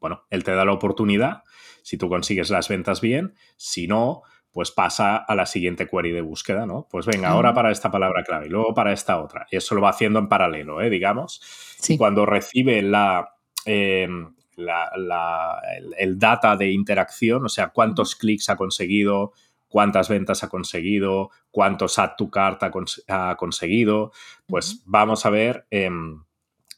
[0.00, 1.42] bueno, él te da la oportunidad,
[1.82, 4.22] si tú consigues las ventas bien, si no,
[4.56, 6.88] pues pasa a la siguiente query de búsqueda, ¿no?
[6.90, 9.46] Pues venga, ahora para esta palabra clave y luego para esta otra.
[9.50, 10.88] Y eso lo va haciendo en paralelo, ¿eh?
[10.88, 11.42] digamos.
[11.86, 13.34] Y cuando recibe la,
[13.66, 19.32] em, el, data de interacción, o sea, cuántos clics ha conseguido,
[19.68, 24.12] cuántas ventas ha conseguido, cuántos add to cart ha, conseguido,
[24.46, 26.24] pues vamos a ver em,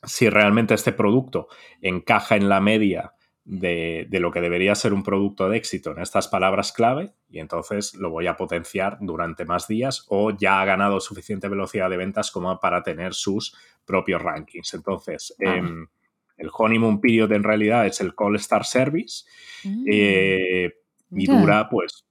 [0.03, 1.49] si realmente este producto
[1.81, 3.15] encaja en la media
[3.49, 7.95] de, lo que debería ser un producto de éxito en estas palabras clave y entonces
[7.95, 12.31] lo voy a potenciar durante más días o ya ha ganado suficiente velocidad de ventas
[12.31, 13.57] como para tener sus
[13.87, 14.75] propios rankings.
[14.75, 15.87] Entonces, em,
[16.37, 19.25] el honeymoon period en realidad es el call start service
[19.65, 19.85] mm.
[19.91, 20.75] eh,
[21.11, 22.05] y dura pues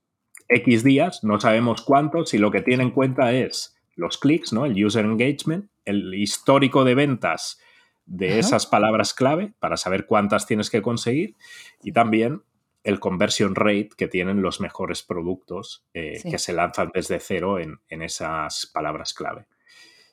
[0.50, 4.66] X días, no sabemos cuántos y lo que tiene en cuenta es los clics, ¿no?
[4.66, 7.60] el user engagement, el histórico de ventas
[8.08, 11.36] de esas palabras clave para saber cuántas tienes que conseguir
[11.84, 12.42] y también
[12.84, 17.80] el conversion rate que tienen los mejores productos eh, que se lanzan desde cero en,
[18.02, 19.46] esas palabras clave.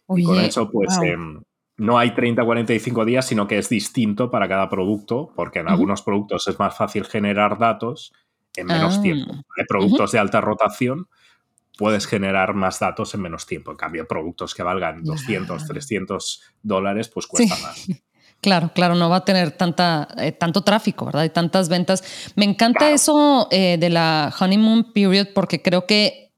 [0.08, 1.40] y con eso, pues em,
[1.76, 6.48] no hay 30-45 días, sino que es distinto para cada producto, porque en algunos productos
[6.48, 8.12] es más fácil generar datos
[8.56, 9.32] en menos tiempo.
[9.32, 9.66] Hay ah.
[9.68, 11.08] productos de alta rotación
[11.76, 13.70] puedes generar más datos en menos tiempo.
[13.70, 17.86] En cambio, productos que valgan 200, 300 dólares, pues cuesta más.
[18.40, 21.24] Claro, claro, no va a tener tanta, eh, tanto tráfico, ¿verdad?
[21.24, 22.04] Y tantas ventas.
[22.36, 26.34] Me encanta eso eh, de la honeymoon period porque creo que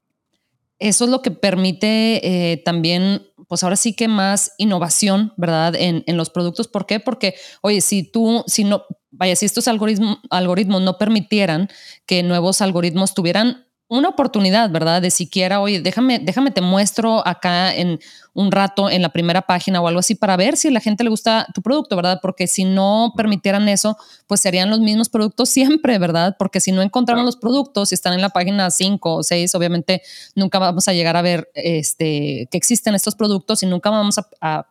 [0.79, 5.75] eso es lo que permite eh, también, pues ahora sí que más innovación, ¿verdad?
[5.75, 6.69] En, en, los productos.
[6.69, 7.01] ¿Por qué?
[7.01, 11.67] Porque, oye, si tú, si no, vaya, si estos algoritmos, algoritmos no permitieran
[12.05, 15.01] que nuevos algoritmos tuvieran una oportunidad, ¿verdad?
[15.01, 17.99] De siquiera, oye, déjame, déjame te muestro acá en
[18.33, 21.03] un rato en la primera página o algo así para ver si a la gente
[21.03, 22.19] le gusta tu producto, ¿verdad?
[22.21, 23.97] Porque si no permitieran eso,
[24.27, 26.35] pues serían los mismos productos siempre, ¿verdad?
[26.37, 30.01] Porque si no encontramos los productos y están en la página 5 o 6, obviamente
[30.35, 34.27] nunca vamos a llegar a ver este, que existen estos productos y nunca vamos a
[34.41, 34.67] a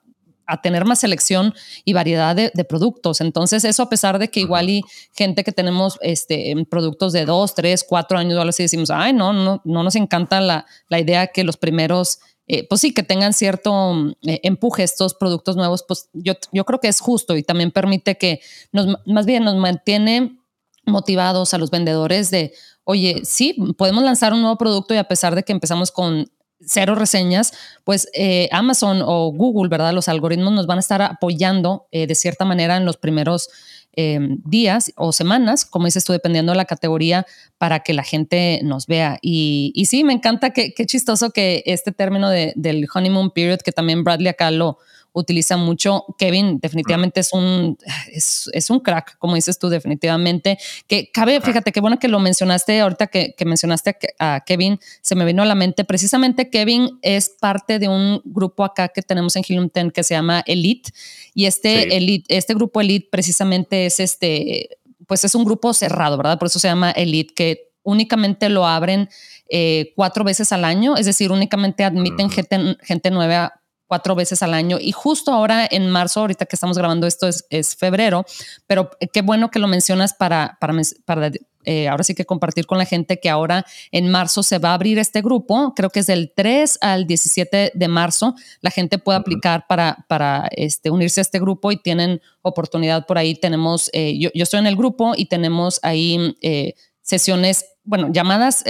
[0.62, 1.54] tener más selección
[1.84, 3.20] y variedad de, productos.
[3.20, 4.82] Entonces, eso a pesar de que igual y
[5.12, 9.12] gente que tenemos este, productos de dos, tres, cuatro años o algo así, decimos, ay,
[9.12, 13.02] no, no, no nos encanta la, la idea que los primeros, eh, pues sí, que
[13.02, 17.42] tengan cierto eh, empuje estos productos nuevos, pues yo, yo creo que es justo y
[17.42, 18.40] también permite que
[18.72, 20.38] nos, más bien nos mantiene
[20.86, 22.52] motivados a los vendedores de,
[22.84, 26.30] oye, sí, podemos lanzar un nuevo producto y a pesar de que empezamos con
[26.64, 27.52] cero reseñas,
[27.84, 29.92] pues eh, Amazon o Google, ¿verdad?
[29.92, 33.48] Los algoritmos nos van a estar apoyando eh, de cierta manera en los primeros
[33.92, 37.26] em, días o semanas, como dices tú, dependiendo de la categoría,
[37.58, 39.18] para que la gente nos vea.
[39.22, 43.72] Y, y sí, me encanta, que, qué chistoso que este término del honeymoon period, que
[43.72, 44.78] también Bradley acá lo,
[45.16, 46.04] utiliza mucho.
[46.18, 47.78] Kevin definitivamente es un,
[48.12, 50.58] es, un crack, como dices tú, definitivamente.
[50.86, 55.24] Que cabe, fíjate, qué bueno que lo mencionaste ahorita que, mencionaste a, Kevin, se me
[55.24, 55.84] vino a la mente.
[55.84, 60.14] Precisamente Kevin es parte de un grupo acá que tenemos en Helium 10 que se
[60.14, 60.90] llama Elite.
[61.34, 66.38] Y este, Elite, este grupo Elite precisamente es este, pues es un grupo cerrado, ¿verdad?
[66.38, 69.08] Por eso se llama Elite, que únicamente lo abren
[69.48, 74.54] eh, cuatro veces al año, es decir, únicamente admiten gente, gente nueva cuatro veces al
[74.54, 74.78] año.
[74.80, 78.24] Y justo ahora en marzo, ahorita que estamos grabando esto es, febrero,
[78.66, 81.30] pero qué bueno que lo mencionas para, para, para
[81.64, 84.74] eh, ahora sí que compartir con la gente que ahora en marzo se va a
[84.74, 85.74] abrir este grupo.
[85.74, 88.34] Creo que es del 3 al 17 de marzo.
[88.60, 93.18] La gente puede aplicar para, para este, unirse a este grupo y tienen oportunidad por
[93.18, 93.34] ahí.
[93.34, 98.64] Tenemos, eh, yo, yo, estoy en el grupo y tenemos ahí eh, sesiones, bueno, llamadas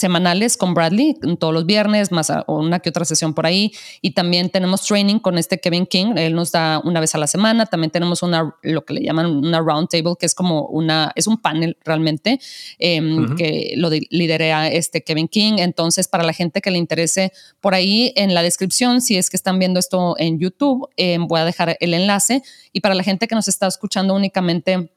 [0.00, 3.72] semanales con Bradley todos los viernes, más una que otra sesión por ahí.
[4.00, 6.14] Y también tenemos training con este Kevin King.
[6.16, 7.66] Él nos da una vez a la semana.
[7.66, 11.26] También tenemos una, lo que le llaman una round table, que es como una, es
[11.26, 12.40] un panel realmente,
[12.78, 15.54] em, que lo lidera este Kevin King.
[15.58, 19.36] Entonces, para la gente que le interese, por ahí en la descripción, si es que
[19.36, 22.42] están viendo esto en YouTube, em, voy a dejar el enlace.
[22.72, 24.90] Y para la gente que nos está escuchando únicamente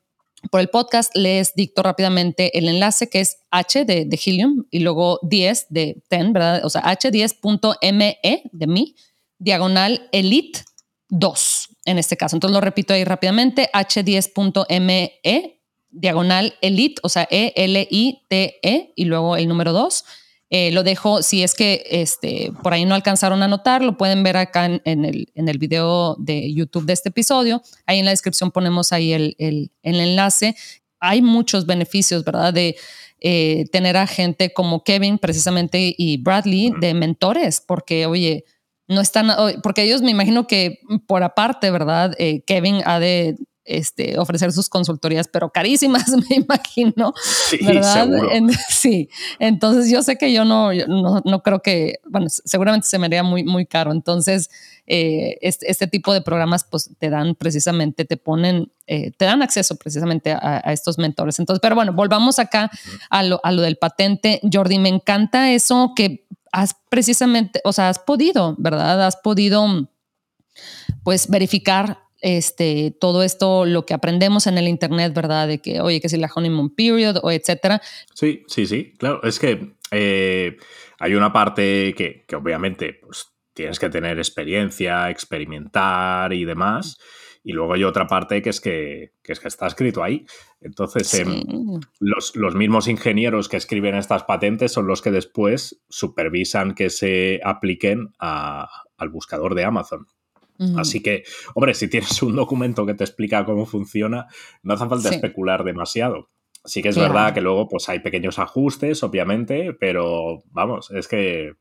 [0.52, 5.20] por el podcast, les dicto rápidamente el enlace que es H de, Helium y luego
[5.24, 6.66] 10 de 10, ¿verdad?
[6.66, 8.20] O sea, h10.me
[8.52, 8.96] de mi,
[9.40, 10.62] diagonal elite
[11.10, 12.36] 2 en este caso.
[12.36, 15.20] Entonces lo repito ahí rápidamente, h10.me,
[15.90, 20.06] diagonal elite, o sea, E-L-I-T-E -E, y luego el número 2
[20.50, 24.22] eh, lo dejo, si es que este, por ahí no alcanzaron a notar, lo pueden
[24.22, 27.62] ver acá en, el, en el video de YouTube de este episodio.
[27.88, 30.56] Ahí en la descripción ponemos ahí el, el, enlace.
[31.00, 32.54] Hay muchos beneficios, ¿verdad?
[32.54, 32.76] De
[33.20, 38.46] eh, tener a gente como Kevin precisamente y Bradley de mentores, porque, oye,
[38.88, 39.32] no están,
[39.64, 42.14] porque ellos me imagino que por aparte, ¿verdad?
[42.20, 47.14] Eh, Kevin ha de este, ofrecer sus consultorías, pero carísimas, me imagino.
[47.50, 48.30] Sí, Seguro.
[48.70, 49.10] sí,
[49.40, 53.44] entonces yo sé que yo no, no, creo que, bueno, seguramente se me haría muy,
[53.44, 53.92] muy caro.
[53.92, 54.50] Entonces,
[54.86, 59.76] eh, este, tipo de programas pues te dan precisamente, te ponen, eh, te dan acceso
[59.78, 61.40] precisamente a, estos mentores.
[61.40, 62.70] Entonces, pero bueno, volvamos acá
[63.10, 64.42] a lo, a lo del patente.
[64.52, 69.06] Jordi, me encanta eso que has precisamente, o sea, has podido, ¿verdad?
[69.06, 69.90] Has podido
[71.04, 75.48] pues verificar este, todo esto, lo que aprendemos en el Internet, ¿verdad?
[75.48, 77.82] De que, oye, que si la honeymoon period o etcétera.
[78.14, 79.22] Sí, sí, sí, claro.
[79.24, 80.58] Es que eh,
[81.00, 86.98] hay una parte que, obviamente pues, tienes que tener experiencia, experimentar y demás.
[87.44, 90.26] Y luego hay otra parte que es que, es que está escrito ahí.
[90.62, 91.44] Entonces, em,
[92.00, 97.42] los, los, mismos ingenieros que escriben estas patentes son los que después supervisan que se
[97.44, 100.08] apliquen al buscador de Amazon.
[100.78, 101.24] Así que,
[101.56, 104.28] hombre, si tienes un documento que te explica cómo funciona,
[104.62, 106.30] no hace falta especular demasiado.
[106.66, 111.54] Sí que es verdad que luego pues hay pequeños ajustes, obviamente, pero vamos, es que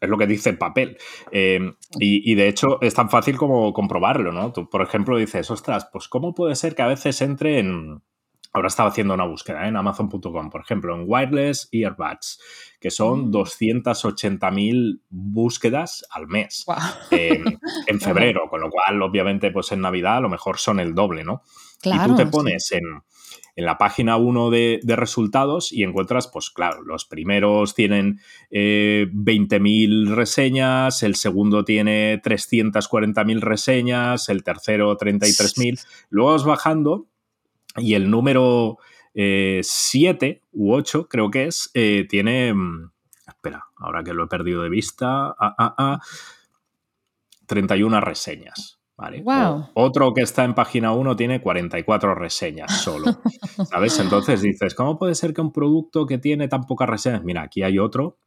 [0.00, 0.98] es lo que dice el papel.
[1.30, 4.52] Em, y, de hecho es tan fácil como comprobarlo, ¿no?
[4.52, 8.02] Tú, por ejemplo, dices, ostras, pues ¿cómo puede ser que a veces entre en...
[8.52, 9.68] Ahora estaba haciendo una búsqueda ¿eh?
[9.68, 12.40] en amazon.com, por ejemplo, en wireless earbuds
[12.80, 15.32] que son 280.000 mm.
[15.32, 16.64] búsquedas al mes
[17.10, 17.60] en
[18.00, 21.42] febrero, con lo cual obviamente pues en Navidad a lo mejor son el doble, ¿no?
[21.84, 22.84] y tú te pones en,
[23.56, 28.20] la página 1 de, resultados y encuentras, pues claro, los primeros tienen
[28.50, 35.84] 20.000 eh, reseñas, el segundo tiene 340.000 reseñas, el tercero 33.000.
[36.08, 37.06] Luego vas bajando
[37.76, 38.78] y el número
[39.14, 42.54] 7 eh, u 8, creo que es, eh, tiene.
[42.54, 42.90] Mm,
[43.26, 45.34] espera, ahora que lo he perdido de vista.
[47.46, 48.76] 31 ah, ah, ah, reseñas.
[48.96, 49.24] Vale.
[49.72, 53.06] otro que está en página 1 tiene 44 reseñas solo.
[53.70, 53.98] ¿Sabes?
[53.98, 57.24] Entonces dices, ¿cómo puede ser que un producto que tiene tan pocas reseñas?
[57.24, 58.18] Mira, aquí hay otro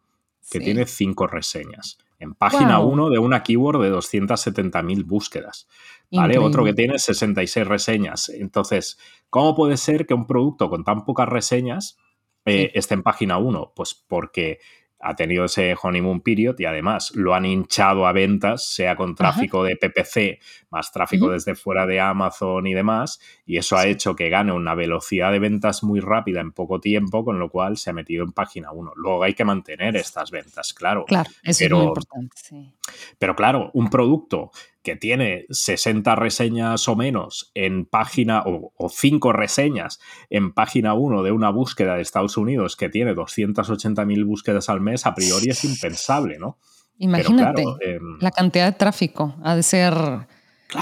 [0.49, 1.97] que tiene 5 reseñas.
[2.19, 5.67] En página 1 de una keyword de 270.000 búsquedas.
[6.11, 6.37] ¿Vale?
[6.37, 8.29] Otro que tiene 66 reseñas.
[8.29, 8.97] Entonces,
[9.29, 11.97] ¿cómo puede ser que un producto con tan pocas reseñas
[12.45, 13.73] eh, esté en página 1?
[13.75, 14.59] Pues porque
[15.03, 19.63] ha tenido ese honeymoon period y además lo han hinchado a ventas, sea con tráfico
[19.63, 20.39] de PPC,
[20.69, 24.75] más tráfico desde fuera de Amazon y demás, y eso ha hecho que gane una
[24.75, 28.31] velocidad de ventas muy rápida en poco tiempo, con lo cual se ha metido en
[28.31, 28.93] página 1.
[28.95, 31.03] Luego hay que mantener estas ventas, claro.
[31.05, 32.35] Claro, eso es muy importante.
[32.35, 32.71] Sí.
[33.17, 39.99] Pero claro, un producto que tiene 60 reseñas o menos en página, o, 5 reseñas
[40.29, 45.05] en página 1 de una búsqueda de Estados Unidos que tiene 280.000 búsquedas al mes,
[45.05, 46.57] a priori es impensable, ¿no?
[46.97, 49.93] Imagínate, em, la cantidad de tráfico ha de ser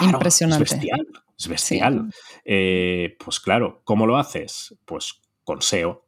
[0.02, 0.64] impresionante.
[0.64, 2.10] Es bestial, es bestial.
[2.44, 4.76] Eh, pues claro, ¿cómo lo haces?
[4.86, 6.06] Pues con SEO,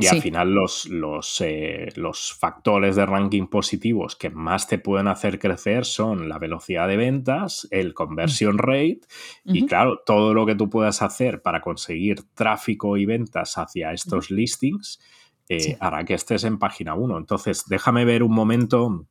[0.00, 5.08] y al final los, los, eh, los, factores de ranking positivos que más te pueden
[5.08, 9.00] hacer crecer son la velocidad de ventas, el conversion rate
[9.44, 14.30] y claro, todo lo que tú puedas hacer para conseguir tráfico y ventas hacia estos
[14.30, 15.00] listings
[15.48, 17.18] eh, hará que estés en página 1.
[17.18, 19.06] Entonces, déjame ver un momento,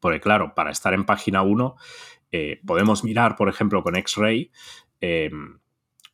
[0.00, 1.76] porque claro, para estar en página 1
[2.32, 4.50] eh, podemos mirar, por ejemplo, con X-Ray
[5.00, 5.58] em,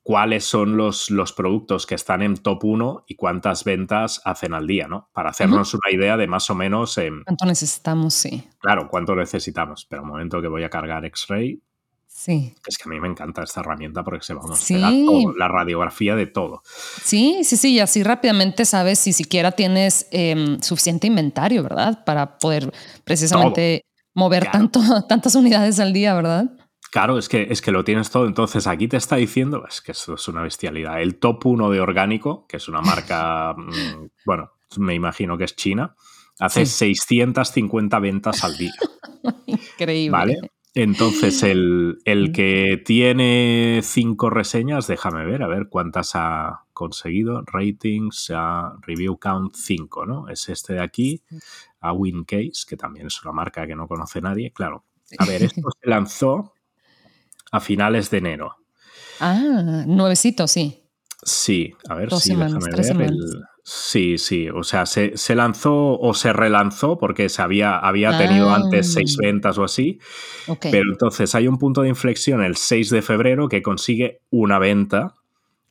[0.02, 4.66] cuáles son los, los, productos que están en top 1 y cuántas ventas hacen al
[4.66, 5.08] día, ¿no?
[5.12, 6.98] Para hacernos una idea de más o menos...
[7.24, 8.14] ¿Cuánto necesitamos?
[8.14, 8.48] Sí.
[8.58, 9.86] Claro, cuánto necesitamos.
[9.88, 11.62] Pero un momento que voy a cargar X-Ray.
[12.06, 12.54] Sí.
[12.66, 15.48] Es que a mí me encanta esta herramienta porque se va a mostrar todo, la
[15.48, 16.62] radiografía de todo.
[17.02, 22.04] Sí, sí, sí, y así rápidamente sabes si siquiera tienes em, suficiente inventario, ¿verdad?
[22.04, 22.72] Para poder
[23.04, 23.84] precisamente
[24.14, 26.50] mover tanto, tantas unidades al día, ¿verdad?
[26.92, 28.26] Claro, es que, es que lo tienes todo.
[28.26, 31.00] Entonces, aquí te está diciendo, es que esto es una bestialidad.
[31.00, 35.56] El top 1 de orgánico, que es una marca, mm, bueno, me imagino que es
[35.56, 35.96] China,
[36.38, 38.74] hace 650 ventas al día.
[39.46, 40.10] Increíble.
[40.10, 40.36] ¿Vale?
[40.74, 47.42] Entonces, el, el, que tiene cinco reseñas, déjame ver, a ver cuántas ha conseguido.
[47.46, 50.28] Ratings, a review count 5, ¿no?
[50.28, 51.22] Es este de aquí,
[51.80, 54.52] a Wincase, que también es una marca que no conoce nadie.
[54.52, 54.84] Claro.
[55.16, 56.52] A ver, esto se lanzó
[57.52, 58.56] a finales de enero.
[59.20, 60.82] Ah, nuevecito, sí.
[61.22, 63.12] Sí, a ver, sí, déjame ver.
[63.64, 68.56] Sí, sí, o sea, se, lanzó o se relanzó porque se había, había tenido ah.
[68.56, 70.00] antes seis ventas o así.
[70.60, 75.14] Pero entonces hay un punto de inflexión el 6 de febrero que consigue una venta.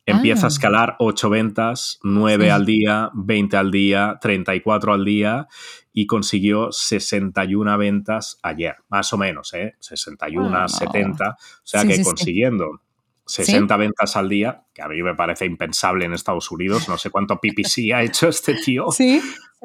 [0.06, 0.48] Empieza a ah.
[0.48, 5.48] escalar 8 ventas, 9 al día, 20 al día, 34 al día
[5.94, 9.76] y consiguió 61 ventas ayer, más o menos, ¿eh?
[9.80, 11.30] 61, 70.
[11.30, 12.82] O sea que consiguiendo
[13.26, 17.10] 60 ventas al día, que a mí me parece impensable en Estados Unidos, no sé
[17.10, 19.22] cuánto PPC ha hecho este tío, sí,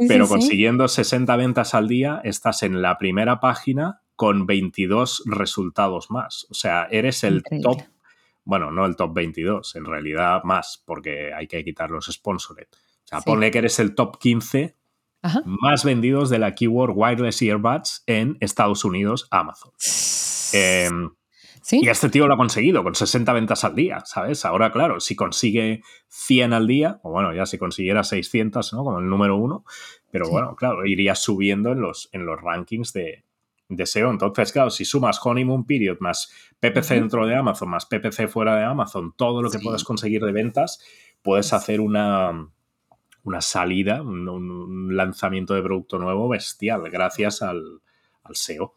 [0.08, 6.46] pero consiguiendo 60 ventas al día estás en la primera página con 22 resultados más.
[6.50, 7.82] O sea, eres el top,
[8.46, 12.68] bueno, no el top 22, en realidad más, porque hay que quitar los sponsored.
[12.72, 14.76] O sea, ponle que eres el top 15
[15.44, 19.72] más vendidos de la keyword wireless earbuds en Estados Unidos, Amazon.
[20.52, 21.10] Em,
[21.72, 24.44] y este tío lo ha conseguido con 60 ventas al día, ¿sabes?
[24.44, 28.84] Ahora, claro, si consigue 100 al día, o bueno, ya si consiguiera 600, ¿no?
[28.84, 29.64] Como el número uno,
[30.12, 33.24] pero bueno, claro, iría subiendo en los, en los rankings de,
[33.84, 34.10] SEO.
[34.10, 38.64] Entonces, claro, si sumas Honeymoon Period más PPC dentro de Amazon, más PPC fuera de
[38.64, 40.80] Amazon, todo lo que puedes conseguir de ventas,
[41.22, 42.48] puedes hacer una,
[43.24, 47.80] una salida, un, lanzamiento de producto nuevo bestial gracias al,
[48.22, 48.74] al SEO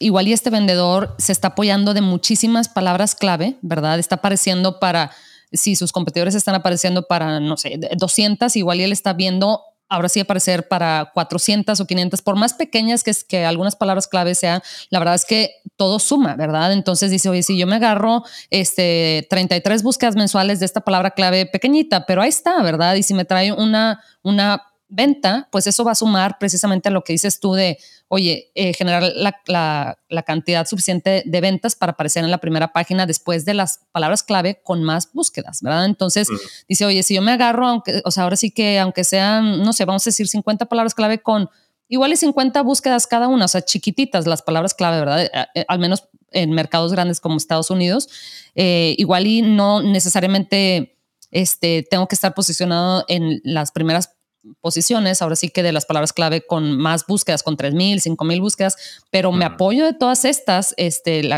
[0.00, 3.98] igual y este vendedor se está apoyando de muchísimas palabras clave, ¿verdad?
[3.98, 5.12] Está apareciendo para,
[5.52, 9.60] si sus competidores están apareciendo para, no sé, 200, igual y él está viendo
[9.94, 14.34] ahora sí aparecer para 400 o 500, por más pequeñas que, que algunas palabras clave
[14.34, 16.72] sean, la verdad es que todo suma, ¿verdad?
[16.72, 21.46] Entonces dice, oye, si yo me agarro este, 33 búsquedas mensuales de esta palabra clave
[21.46, 22.94] pequeñita, pero ahí está, ¿verdad?
[22.94, 24.62] Y si me trae una, una
[24.94, 27.78] venta, pues eso va a sumar precisamente a lo que dices tú de,
[28.08, 33.44] oye, eh, generar la, cantidad suficiente de ventas para aparecer en la primera página después
[33.44, 35.86] de las palabras clave con más búsquedas, ¿verdad?
[35.86, 36.28] Entonces,
[36.68, 39.72] dice, oye, si yo me agarro, aunque, o sea, ahora sí que aunque sean, no
[39.72, 41.50] sé, vamos a decir 50 palabras clave con
[41.88, 45.22] igual y 50 búsquedas cada una, o sea, chiquititas las palabras clave, ¿verdad?
[45.24, 48.08] Eh, eh, al menos en mercados grandes como Estados Unidos,
[48.54, 50.94] igual y no necesariamente
[51.34, 54.13] este, tengo que estar posicionado en las primeras
[54.60, 58.76] posiciones, ahora sí que de las palabras clave con más búsquedas, con 3.000, 5.000 búsquedas,
[59.10, 61.28] pero me apoyo de todas estas, este,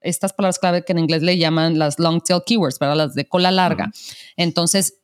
[0.00, 2.96] estas palabras clave que en inglés le llaman las long tail keywords, ¿verdad?
[2.96, 3.90] Las de cola larga.
[4.36, 5.00] Entonces,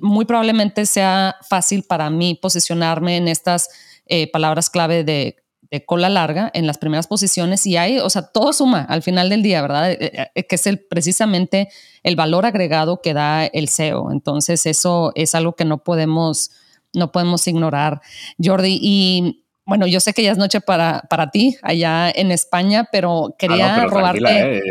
[0.00, 3.68] muy probablemente sea fácil para mí posicionarme en estas
[4.06, 5.41] eh, palabras clave de,
[5.80, 9.42] cola larga en las primeras posiciones y hay, o sea, todo suma al final del
[9.42, 9.92] día, ¿verdad?
[9.92, 11.68] Eh, eh, que es el, precisamente
[12.02, 14.12] el valor agregado que da el SEO.
[14.12, 16.50] Entonces, eso es algo que no podemos
[16.94, 18.02] no podemos ignorar,
[18.42, 18.78] Jordi.
[18.80, 23.34] Y bueno, yo sé que ya es noche para, para ti allá en España, pero
[23.38, 24.58] quería ah, robarte.
[24.58, 24.62] Eh,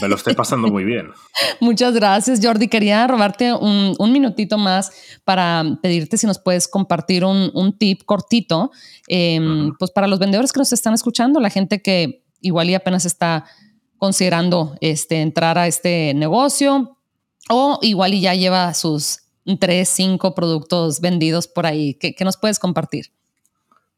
[0.00, 1.10] me lo estoy pasando muy bien.
[1.60, 2.68] Muchas gracias, Jordi.
[2.68, 4.92] Quería robarte un, minutito más
[5.24, 8.72] para pedirte si nos puedes compartir un, tip cortito,
[9.08, 13.04] em, pues para los vendedores que nos están escuchando, la gente que igual y apenas
[13.04, 13.44] está
[13.96, 16.98] considerando este, entrar a este negocio
[17.48, 19.20] o igual y ya lleva sus
[19.60, 21.94] tres, cinco productos vendidos por ahí.
[21.94, 23.12] ¿Qué, nos puedes compartir?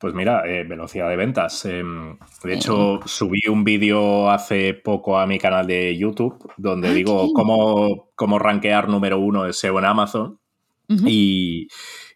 [0.05, 1.65] Pues mira, eh, velocidad de ventas.
[1.65, 6.93] Em, de hecho, subí un vídeo hace poco a mi canal de YouTube donde ah,
[6.93, 10.39] digo cómo, cómo rankear número uno de SEO en Amazon.
[11.07, 11.69] y,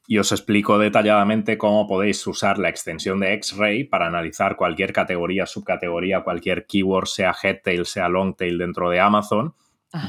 [0.07, 5.47] y, os explico detalladamente cómo podéis usar la extensión de X-Ray para analizar cualquier categoría,
[5.47, 9.55] subcategoría, cualquier keyword, sea headtail, sea longtail dentro de Amazon,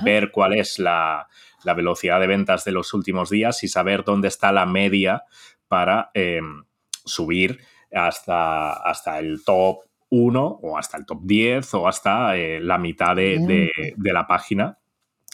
[0.03, 1.29] ver cuál es la,
[1.63, 5.23] la velocidad de ventas de los últimos días y saber dónde está la media
[5.69, 6.65] para em,
[7.05, 7.59] subir
[7.91, 9.79] hasta, hasta el top
[10.09, 14.77] 1 o hasta el top 10 o hasta eh, la mitad de, la página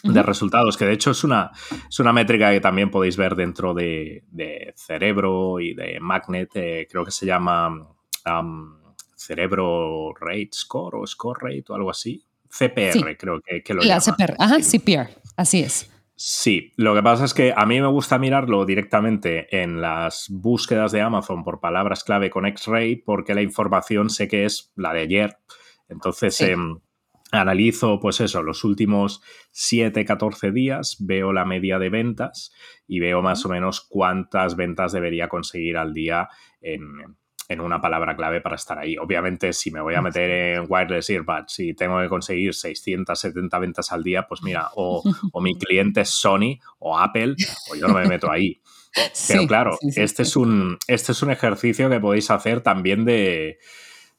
[0.02, 1.50] de resultados, que de hecho es una,
[1.88, 4.22] es una métrica que también podéis ver dentro de,
[4.76, 7.88] Cerebro y de Magnet, eh, creo que se llama
[9.16, 12.22] Cerebro Rate Score o Score Rate o algo así.
[12.48, 15.90] CPR, creo que, que lo La CPR, ajá, CPR, así es.
[16.18, 20.90] Sí, lo que pasa es que a mí me gusta mirarlo directamente en las búsquedas
[20.90, 25.00] de Amazon por palabras clave con X-Ray porque la información sé que es la de
[25.00, 25.36] ayer.
[25.90, 26.78] Entonces em,
[27.32, 32.50] analizo, pues eso, los últimos 7, 14 días, veo la media de ventas
[32.86, 36.30] y veo más o menos cuántas ventas debería conseguir al día
[36.62, 38.96] en, en una palabra clave para estar ahí.
[38.96, 43.92] Obviamente, si me voy a meter en wireless earbuds y tengo que conseguir 670 ventas
[43.92, 45.02] al día, pues mira, o,
[45.40, 47.36] mi cliente es Sony o Apple,
[47.70, 48.60] o yo no me meto ahí.
[49.28, 53.58] Pero claro, este, Es un, este es un ejercicio que podéis hacer también de,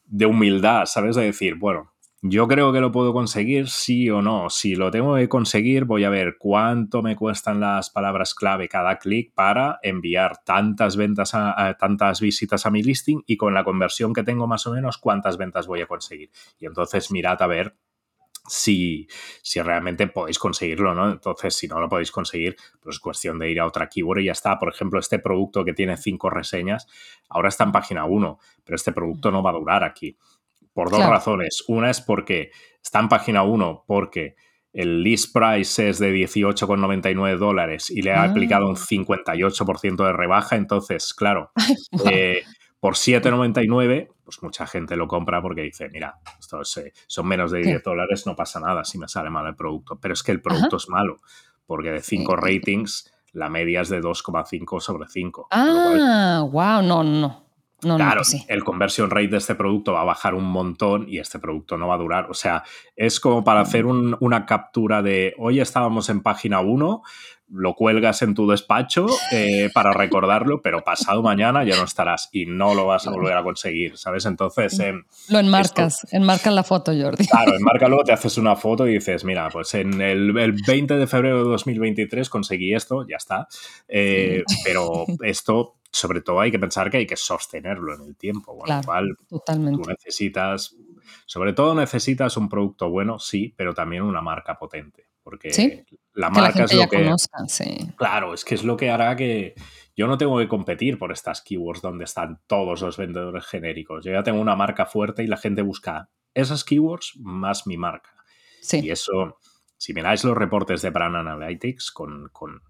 [0.05, 1.15] de humildad, ¿sabes?
[1.15, 1.91] De decir, bueno,
[2.30, 4.49] yo creo que lo puedo conseguir, sí o no.
[4.49, 8.97] Si lo tengo que conseguir, voy a ver cuánto me cuestan las palabras clave cada
[8.97, 14.13] clic para enviar tantas ventas, a, tantas visitas a mi listing y con la conversión
[14.13, 16.32] que tengo más o menos, cuántas ventas voy a conseguir.
[16.59, 17.75] Y entonces mirad a ver
[18.47, 19.07] si,
[19.41, 21.11] si, realmente podéis conseguirlo, ¿no?
[21.11, 24.25] Entonces, si no lo podéis conseguir, pues es cuestión de ir a otra keyword y
[24.25, 24.57] ya está.
[24.57, 26.88] Por ejemplo, este producto que tiene cinco reseñas,
[27.30, 30.17] ahora está en página 1, pero este producto no va a durar aquí.
[30.78, 31.63] Por dos razones.
[31.67, 32.51] Una es porque
[32.84, 34.36] está en página 1 porque
[34.71, 40.05] el list price es de 18,99 dólares y le ha aplicado un 58% ah.
[40.05, 41.51] de rebaja, entonces, claro,
[42.05, 42.43] eh,
[42.80, 47.61] por 7,99, pues mucha gente lo compra porque dice, mira, estos eh, son menos de
[47.61, 49.97] 10 dólares, no pasa nada si me sale mal el producto.
[49.99, 51.21] Pero es que el producto es malo,
[51.65, 55.47] porque de 5 ratings, la media es de 2,5 sobre 5.
[55.49, 57.47] Ah, wow, no, no.
[57.84, 61.19] No, claro, pues el conversion rate de este producto va a bajar un montón y
[61.19, 62.32] este producto no va a durar.
[62.32, 62.63] O sea,
[62.95, 67.03] es como para hacer una captura de hoy estábamos en página 1,
[67.50, 72.45] lo cuelgas en tu despacho eh, para recordarlo, pero pasado mañana ya no estarás y
[72.45, 74.26] no lo vas a volver a conseguir, ¿sabes?
[74.26, 74.80] Entonces...
[74.80, 74.93] Eh,
[75.30, 77.26] lo enmarcas, enmarcas la foto, Jordi.
[77.26, 81.43] Claro, enmárcalo, te haces una foto y dices, mira, pues en el, 20 de febrero
[81.43, 83.48] de 2023 conseguí esto, ya está.
[83.88, 88.58] Eh, pero esto sobre todo hay que pensar que hay que sostenerlo en el tiempo,
[88.58, 89.82] con lo cual totalmente.
[89.82, 90.76] tú necesitas,
[91.26, 96.63] sobre todo necesitas un producto bueno, sí, pero también una marca potente, porque la marca
[96.63, 97.13] es lo que...
[97.97, 99.55] Claro, es que es lo que hará que
[99.93, 104.05] yo no tengo que competir por estas keywords donde están todos los vendedores genéricos.
[104.05, 108.15] Yo ya tengo una marca fuerte y la gente busca esas keywords más mi marca.
[108.71, 109.38] Y eso,
[109.75, 112.61] si miráis los reportes de Brand Analytics con, con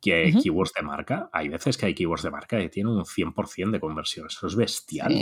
[0.00, 3.72] que keywords de marca, hay veces que hay keywords de marca que tienen un 100%
[3.72, 4.28] de conversión.
[4.28, 5.12] Eso es bestial.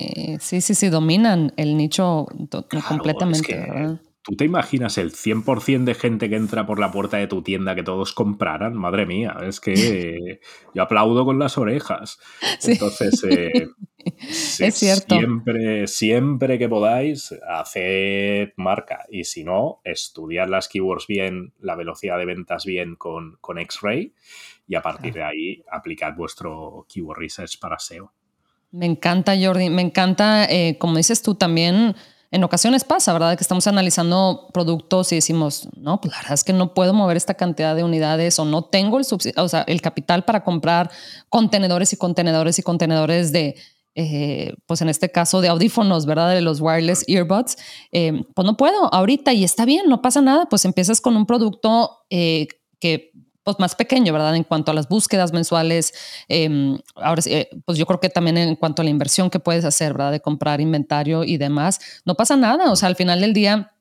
[0.41, 2.27] Sí, sí, sí, dominan el nicho
[2.87, 3.99] completamente.
[4.25, 7.75] ¿Tú te imaginas el 100% de gente que entra por la puerta de tu tienda
[7.75, 8.75] que todos compraran?
[8.75, 10.41] Madre mía, es que
[10.75, 12.21] yo aplaudo con las orejas.
[12.63, 13.69] Entonces, eh,
[14.61, 15.17] es cierto.
[15.17, 19.07] Siempre, siempre que podáis, haced marca.
[19.11, 24.15] Y si no, estudiad las keywords bien, la velocidad de ventas bien con, con X-Ray
[24.69, 28.13] y a partir de ahí aplicad vuestro keyword research para SEO.
[28.71, 29.69] Me encanta, Jordi.
[29.69, 31.95] Me encanta, eh, como dices tú también,
[32.33, 33.37] en ocasiones pasa, ¿verdad?
[33.37, 37.19] Que estamos analizando productos y decimos, no, pues la verdad es que no puedo mover
[37.19, 39.05] esta cantidad de unidades o no tengo el,
[39.37, 40.91] o sea, el capital para comprar
[41.29, 43.55] contenedores y contenedores y contenedores de,
[43.95, 46.31] eh, pues en este caso de audífonos, ¿verdad?
[46.35, 47.59] De los wireless earbuds,
[47.93, 51.27] eh, pues no puedo ahorita y está bien, no pasa nada, pues empiezas con un
[51.27, 53.13] producto que
[53.45, 54.35] pues, más pequeño, ¿verdad?
[54.37, 55.93] En cuanto a las búsquedas mensuales,
[56.29, 59.65] em, ahora eh, pues yo creo que también en cuanto a la inversión que puedes
[59.65, 60.13] hacer, ¿verdad?
[60.13, 63.73] De comprar inventario y demás, no pasa nada, o sea, al final del día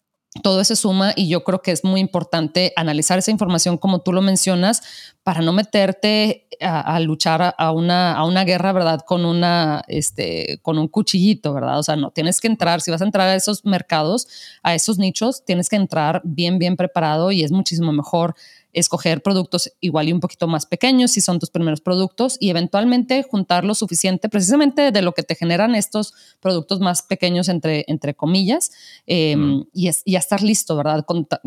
[0.44, 4.14] todo eso suma y yo creo que es muy importante analizar esa información como tú
[4.14, 4.82] lo mencionas
[5.24, 9.02] para no meterte a, luchar a una, a una guerra, ¿verdad?
[9.06, 11.80] Con, una, este, con un cuchillito, ¿verdad?
[11.80, 14.28] O sea, no, tienes que entrar, si vas a entrar a esos mercados,
[14.64, 18.36] a esos nichos, tienes que entrar bien, bien preparado y es muchísimo mejor
[18.74, 23.24] escoger productos igual y un poquito más pequeños si son tus primeros productos y eventualmente
[23.24, 28.14] juntar lo suficiente precisamente de lo que te generan estos productos más pequeños entre, entre
[28.14, 28.72] comillas
[29.06, 31.06] em, y, es, y estar listo, ¿verdad?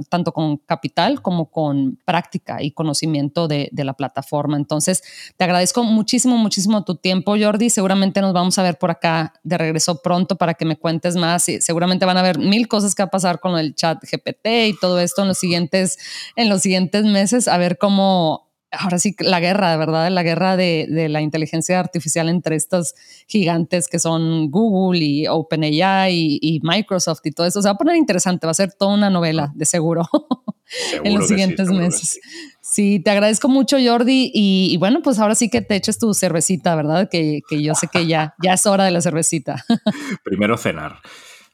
[0.09, 4.57] tanto con capital como con práctica y conocimiento de, de, la plataforma.
[4.57, 5.03] Entonces,
[5.37, 7.71] te agradezco muchísimo, muchísimo tu tiempo, Jordi.
[7.71, 11.49] Seguramente nos vamos a ver por acá de regreso pronto para que me cuentes más
[11.49, 14.47] y seguramente van a haber mil cosas que va a pasar con el chat GPT
[14.69, 15.99] y todo esto en los siguientes,
[16.37, 20.11] en los siguientes meses a ver cómo, ahora sí, la guerra, ¿verdad?
[20.11, 22.95] La guerra de, de, la inteligencia artificial entre estos
[23.27, 27.63] gigantes que son Google y OpenAI y, y, Microsoft y todo eso.
[27.63, 30.09] Se va a poner interesante, va a ser toda una novela, de seguro,
[31.05, 32.21] en los siguientes meses.
[32.61, 33.01] Sí.
[33.01, 34.31] te agradezco mucho, Jordi.
[34.35, 37.09] Y, bueno, pues ahora sí que te eches tu cervecita, ¿verdad?
[37.09, 39.65] Que, que yo sé que ya, ya es hora de la cervecita.
[40.25, 40.97] Primero cenar.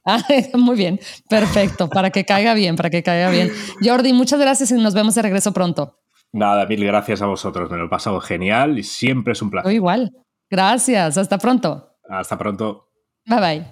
[0.04, 0.22] Ah,
[0.54, 0.98] muy bien,
[1.28, 3.50] perfecto, para que caiga bien, para que caiga bien.
[3.82, 5.98] Jordi, muchas gracias y nos vemos de regreso pronto.
[6.32, 9.72] Nada, mil gracias a vosotros, me lo he pasado genial y siempre es un placer.
[9.72, 10.12] igual,
[10.48, 11.96] gracias, hasta pronto.
[12.08, 12.88] Hasta pronto.
[13.26, 13.66] Bye bye.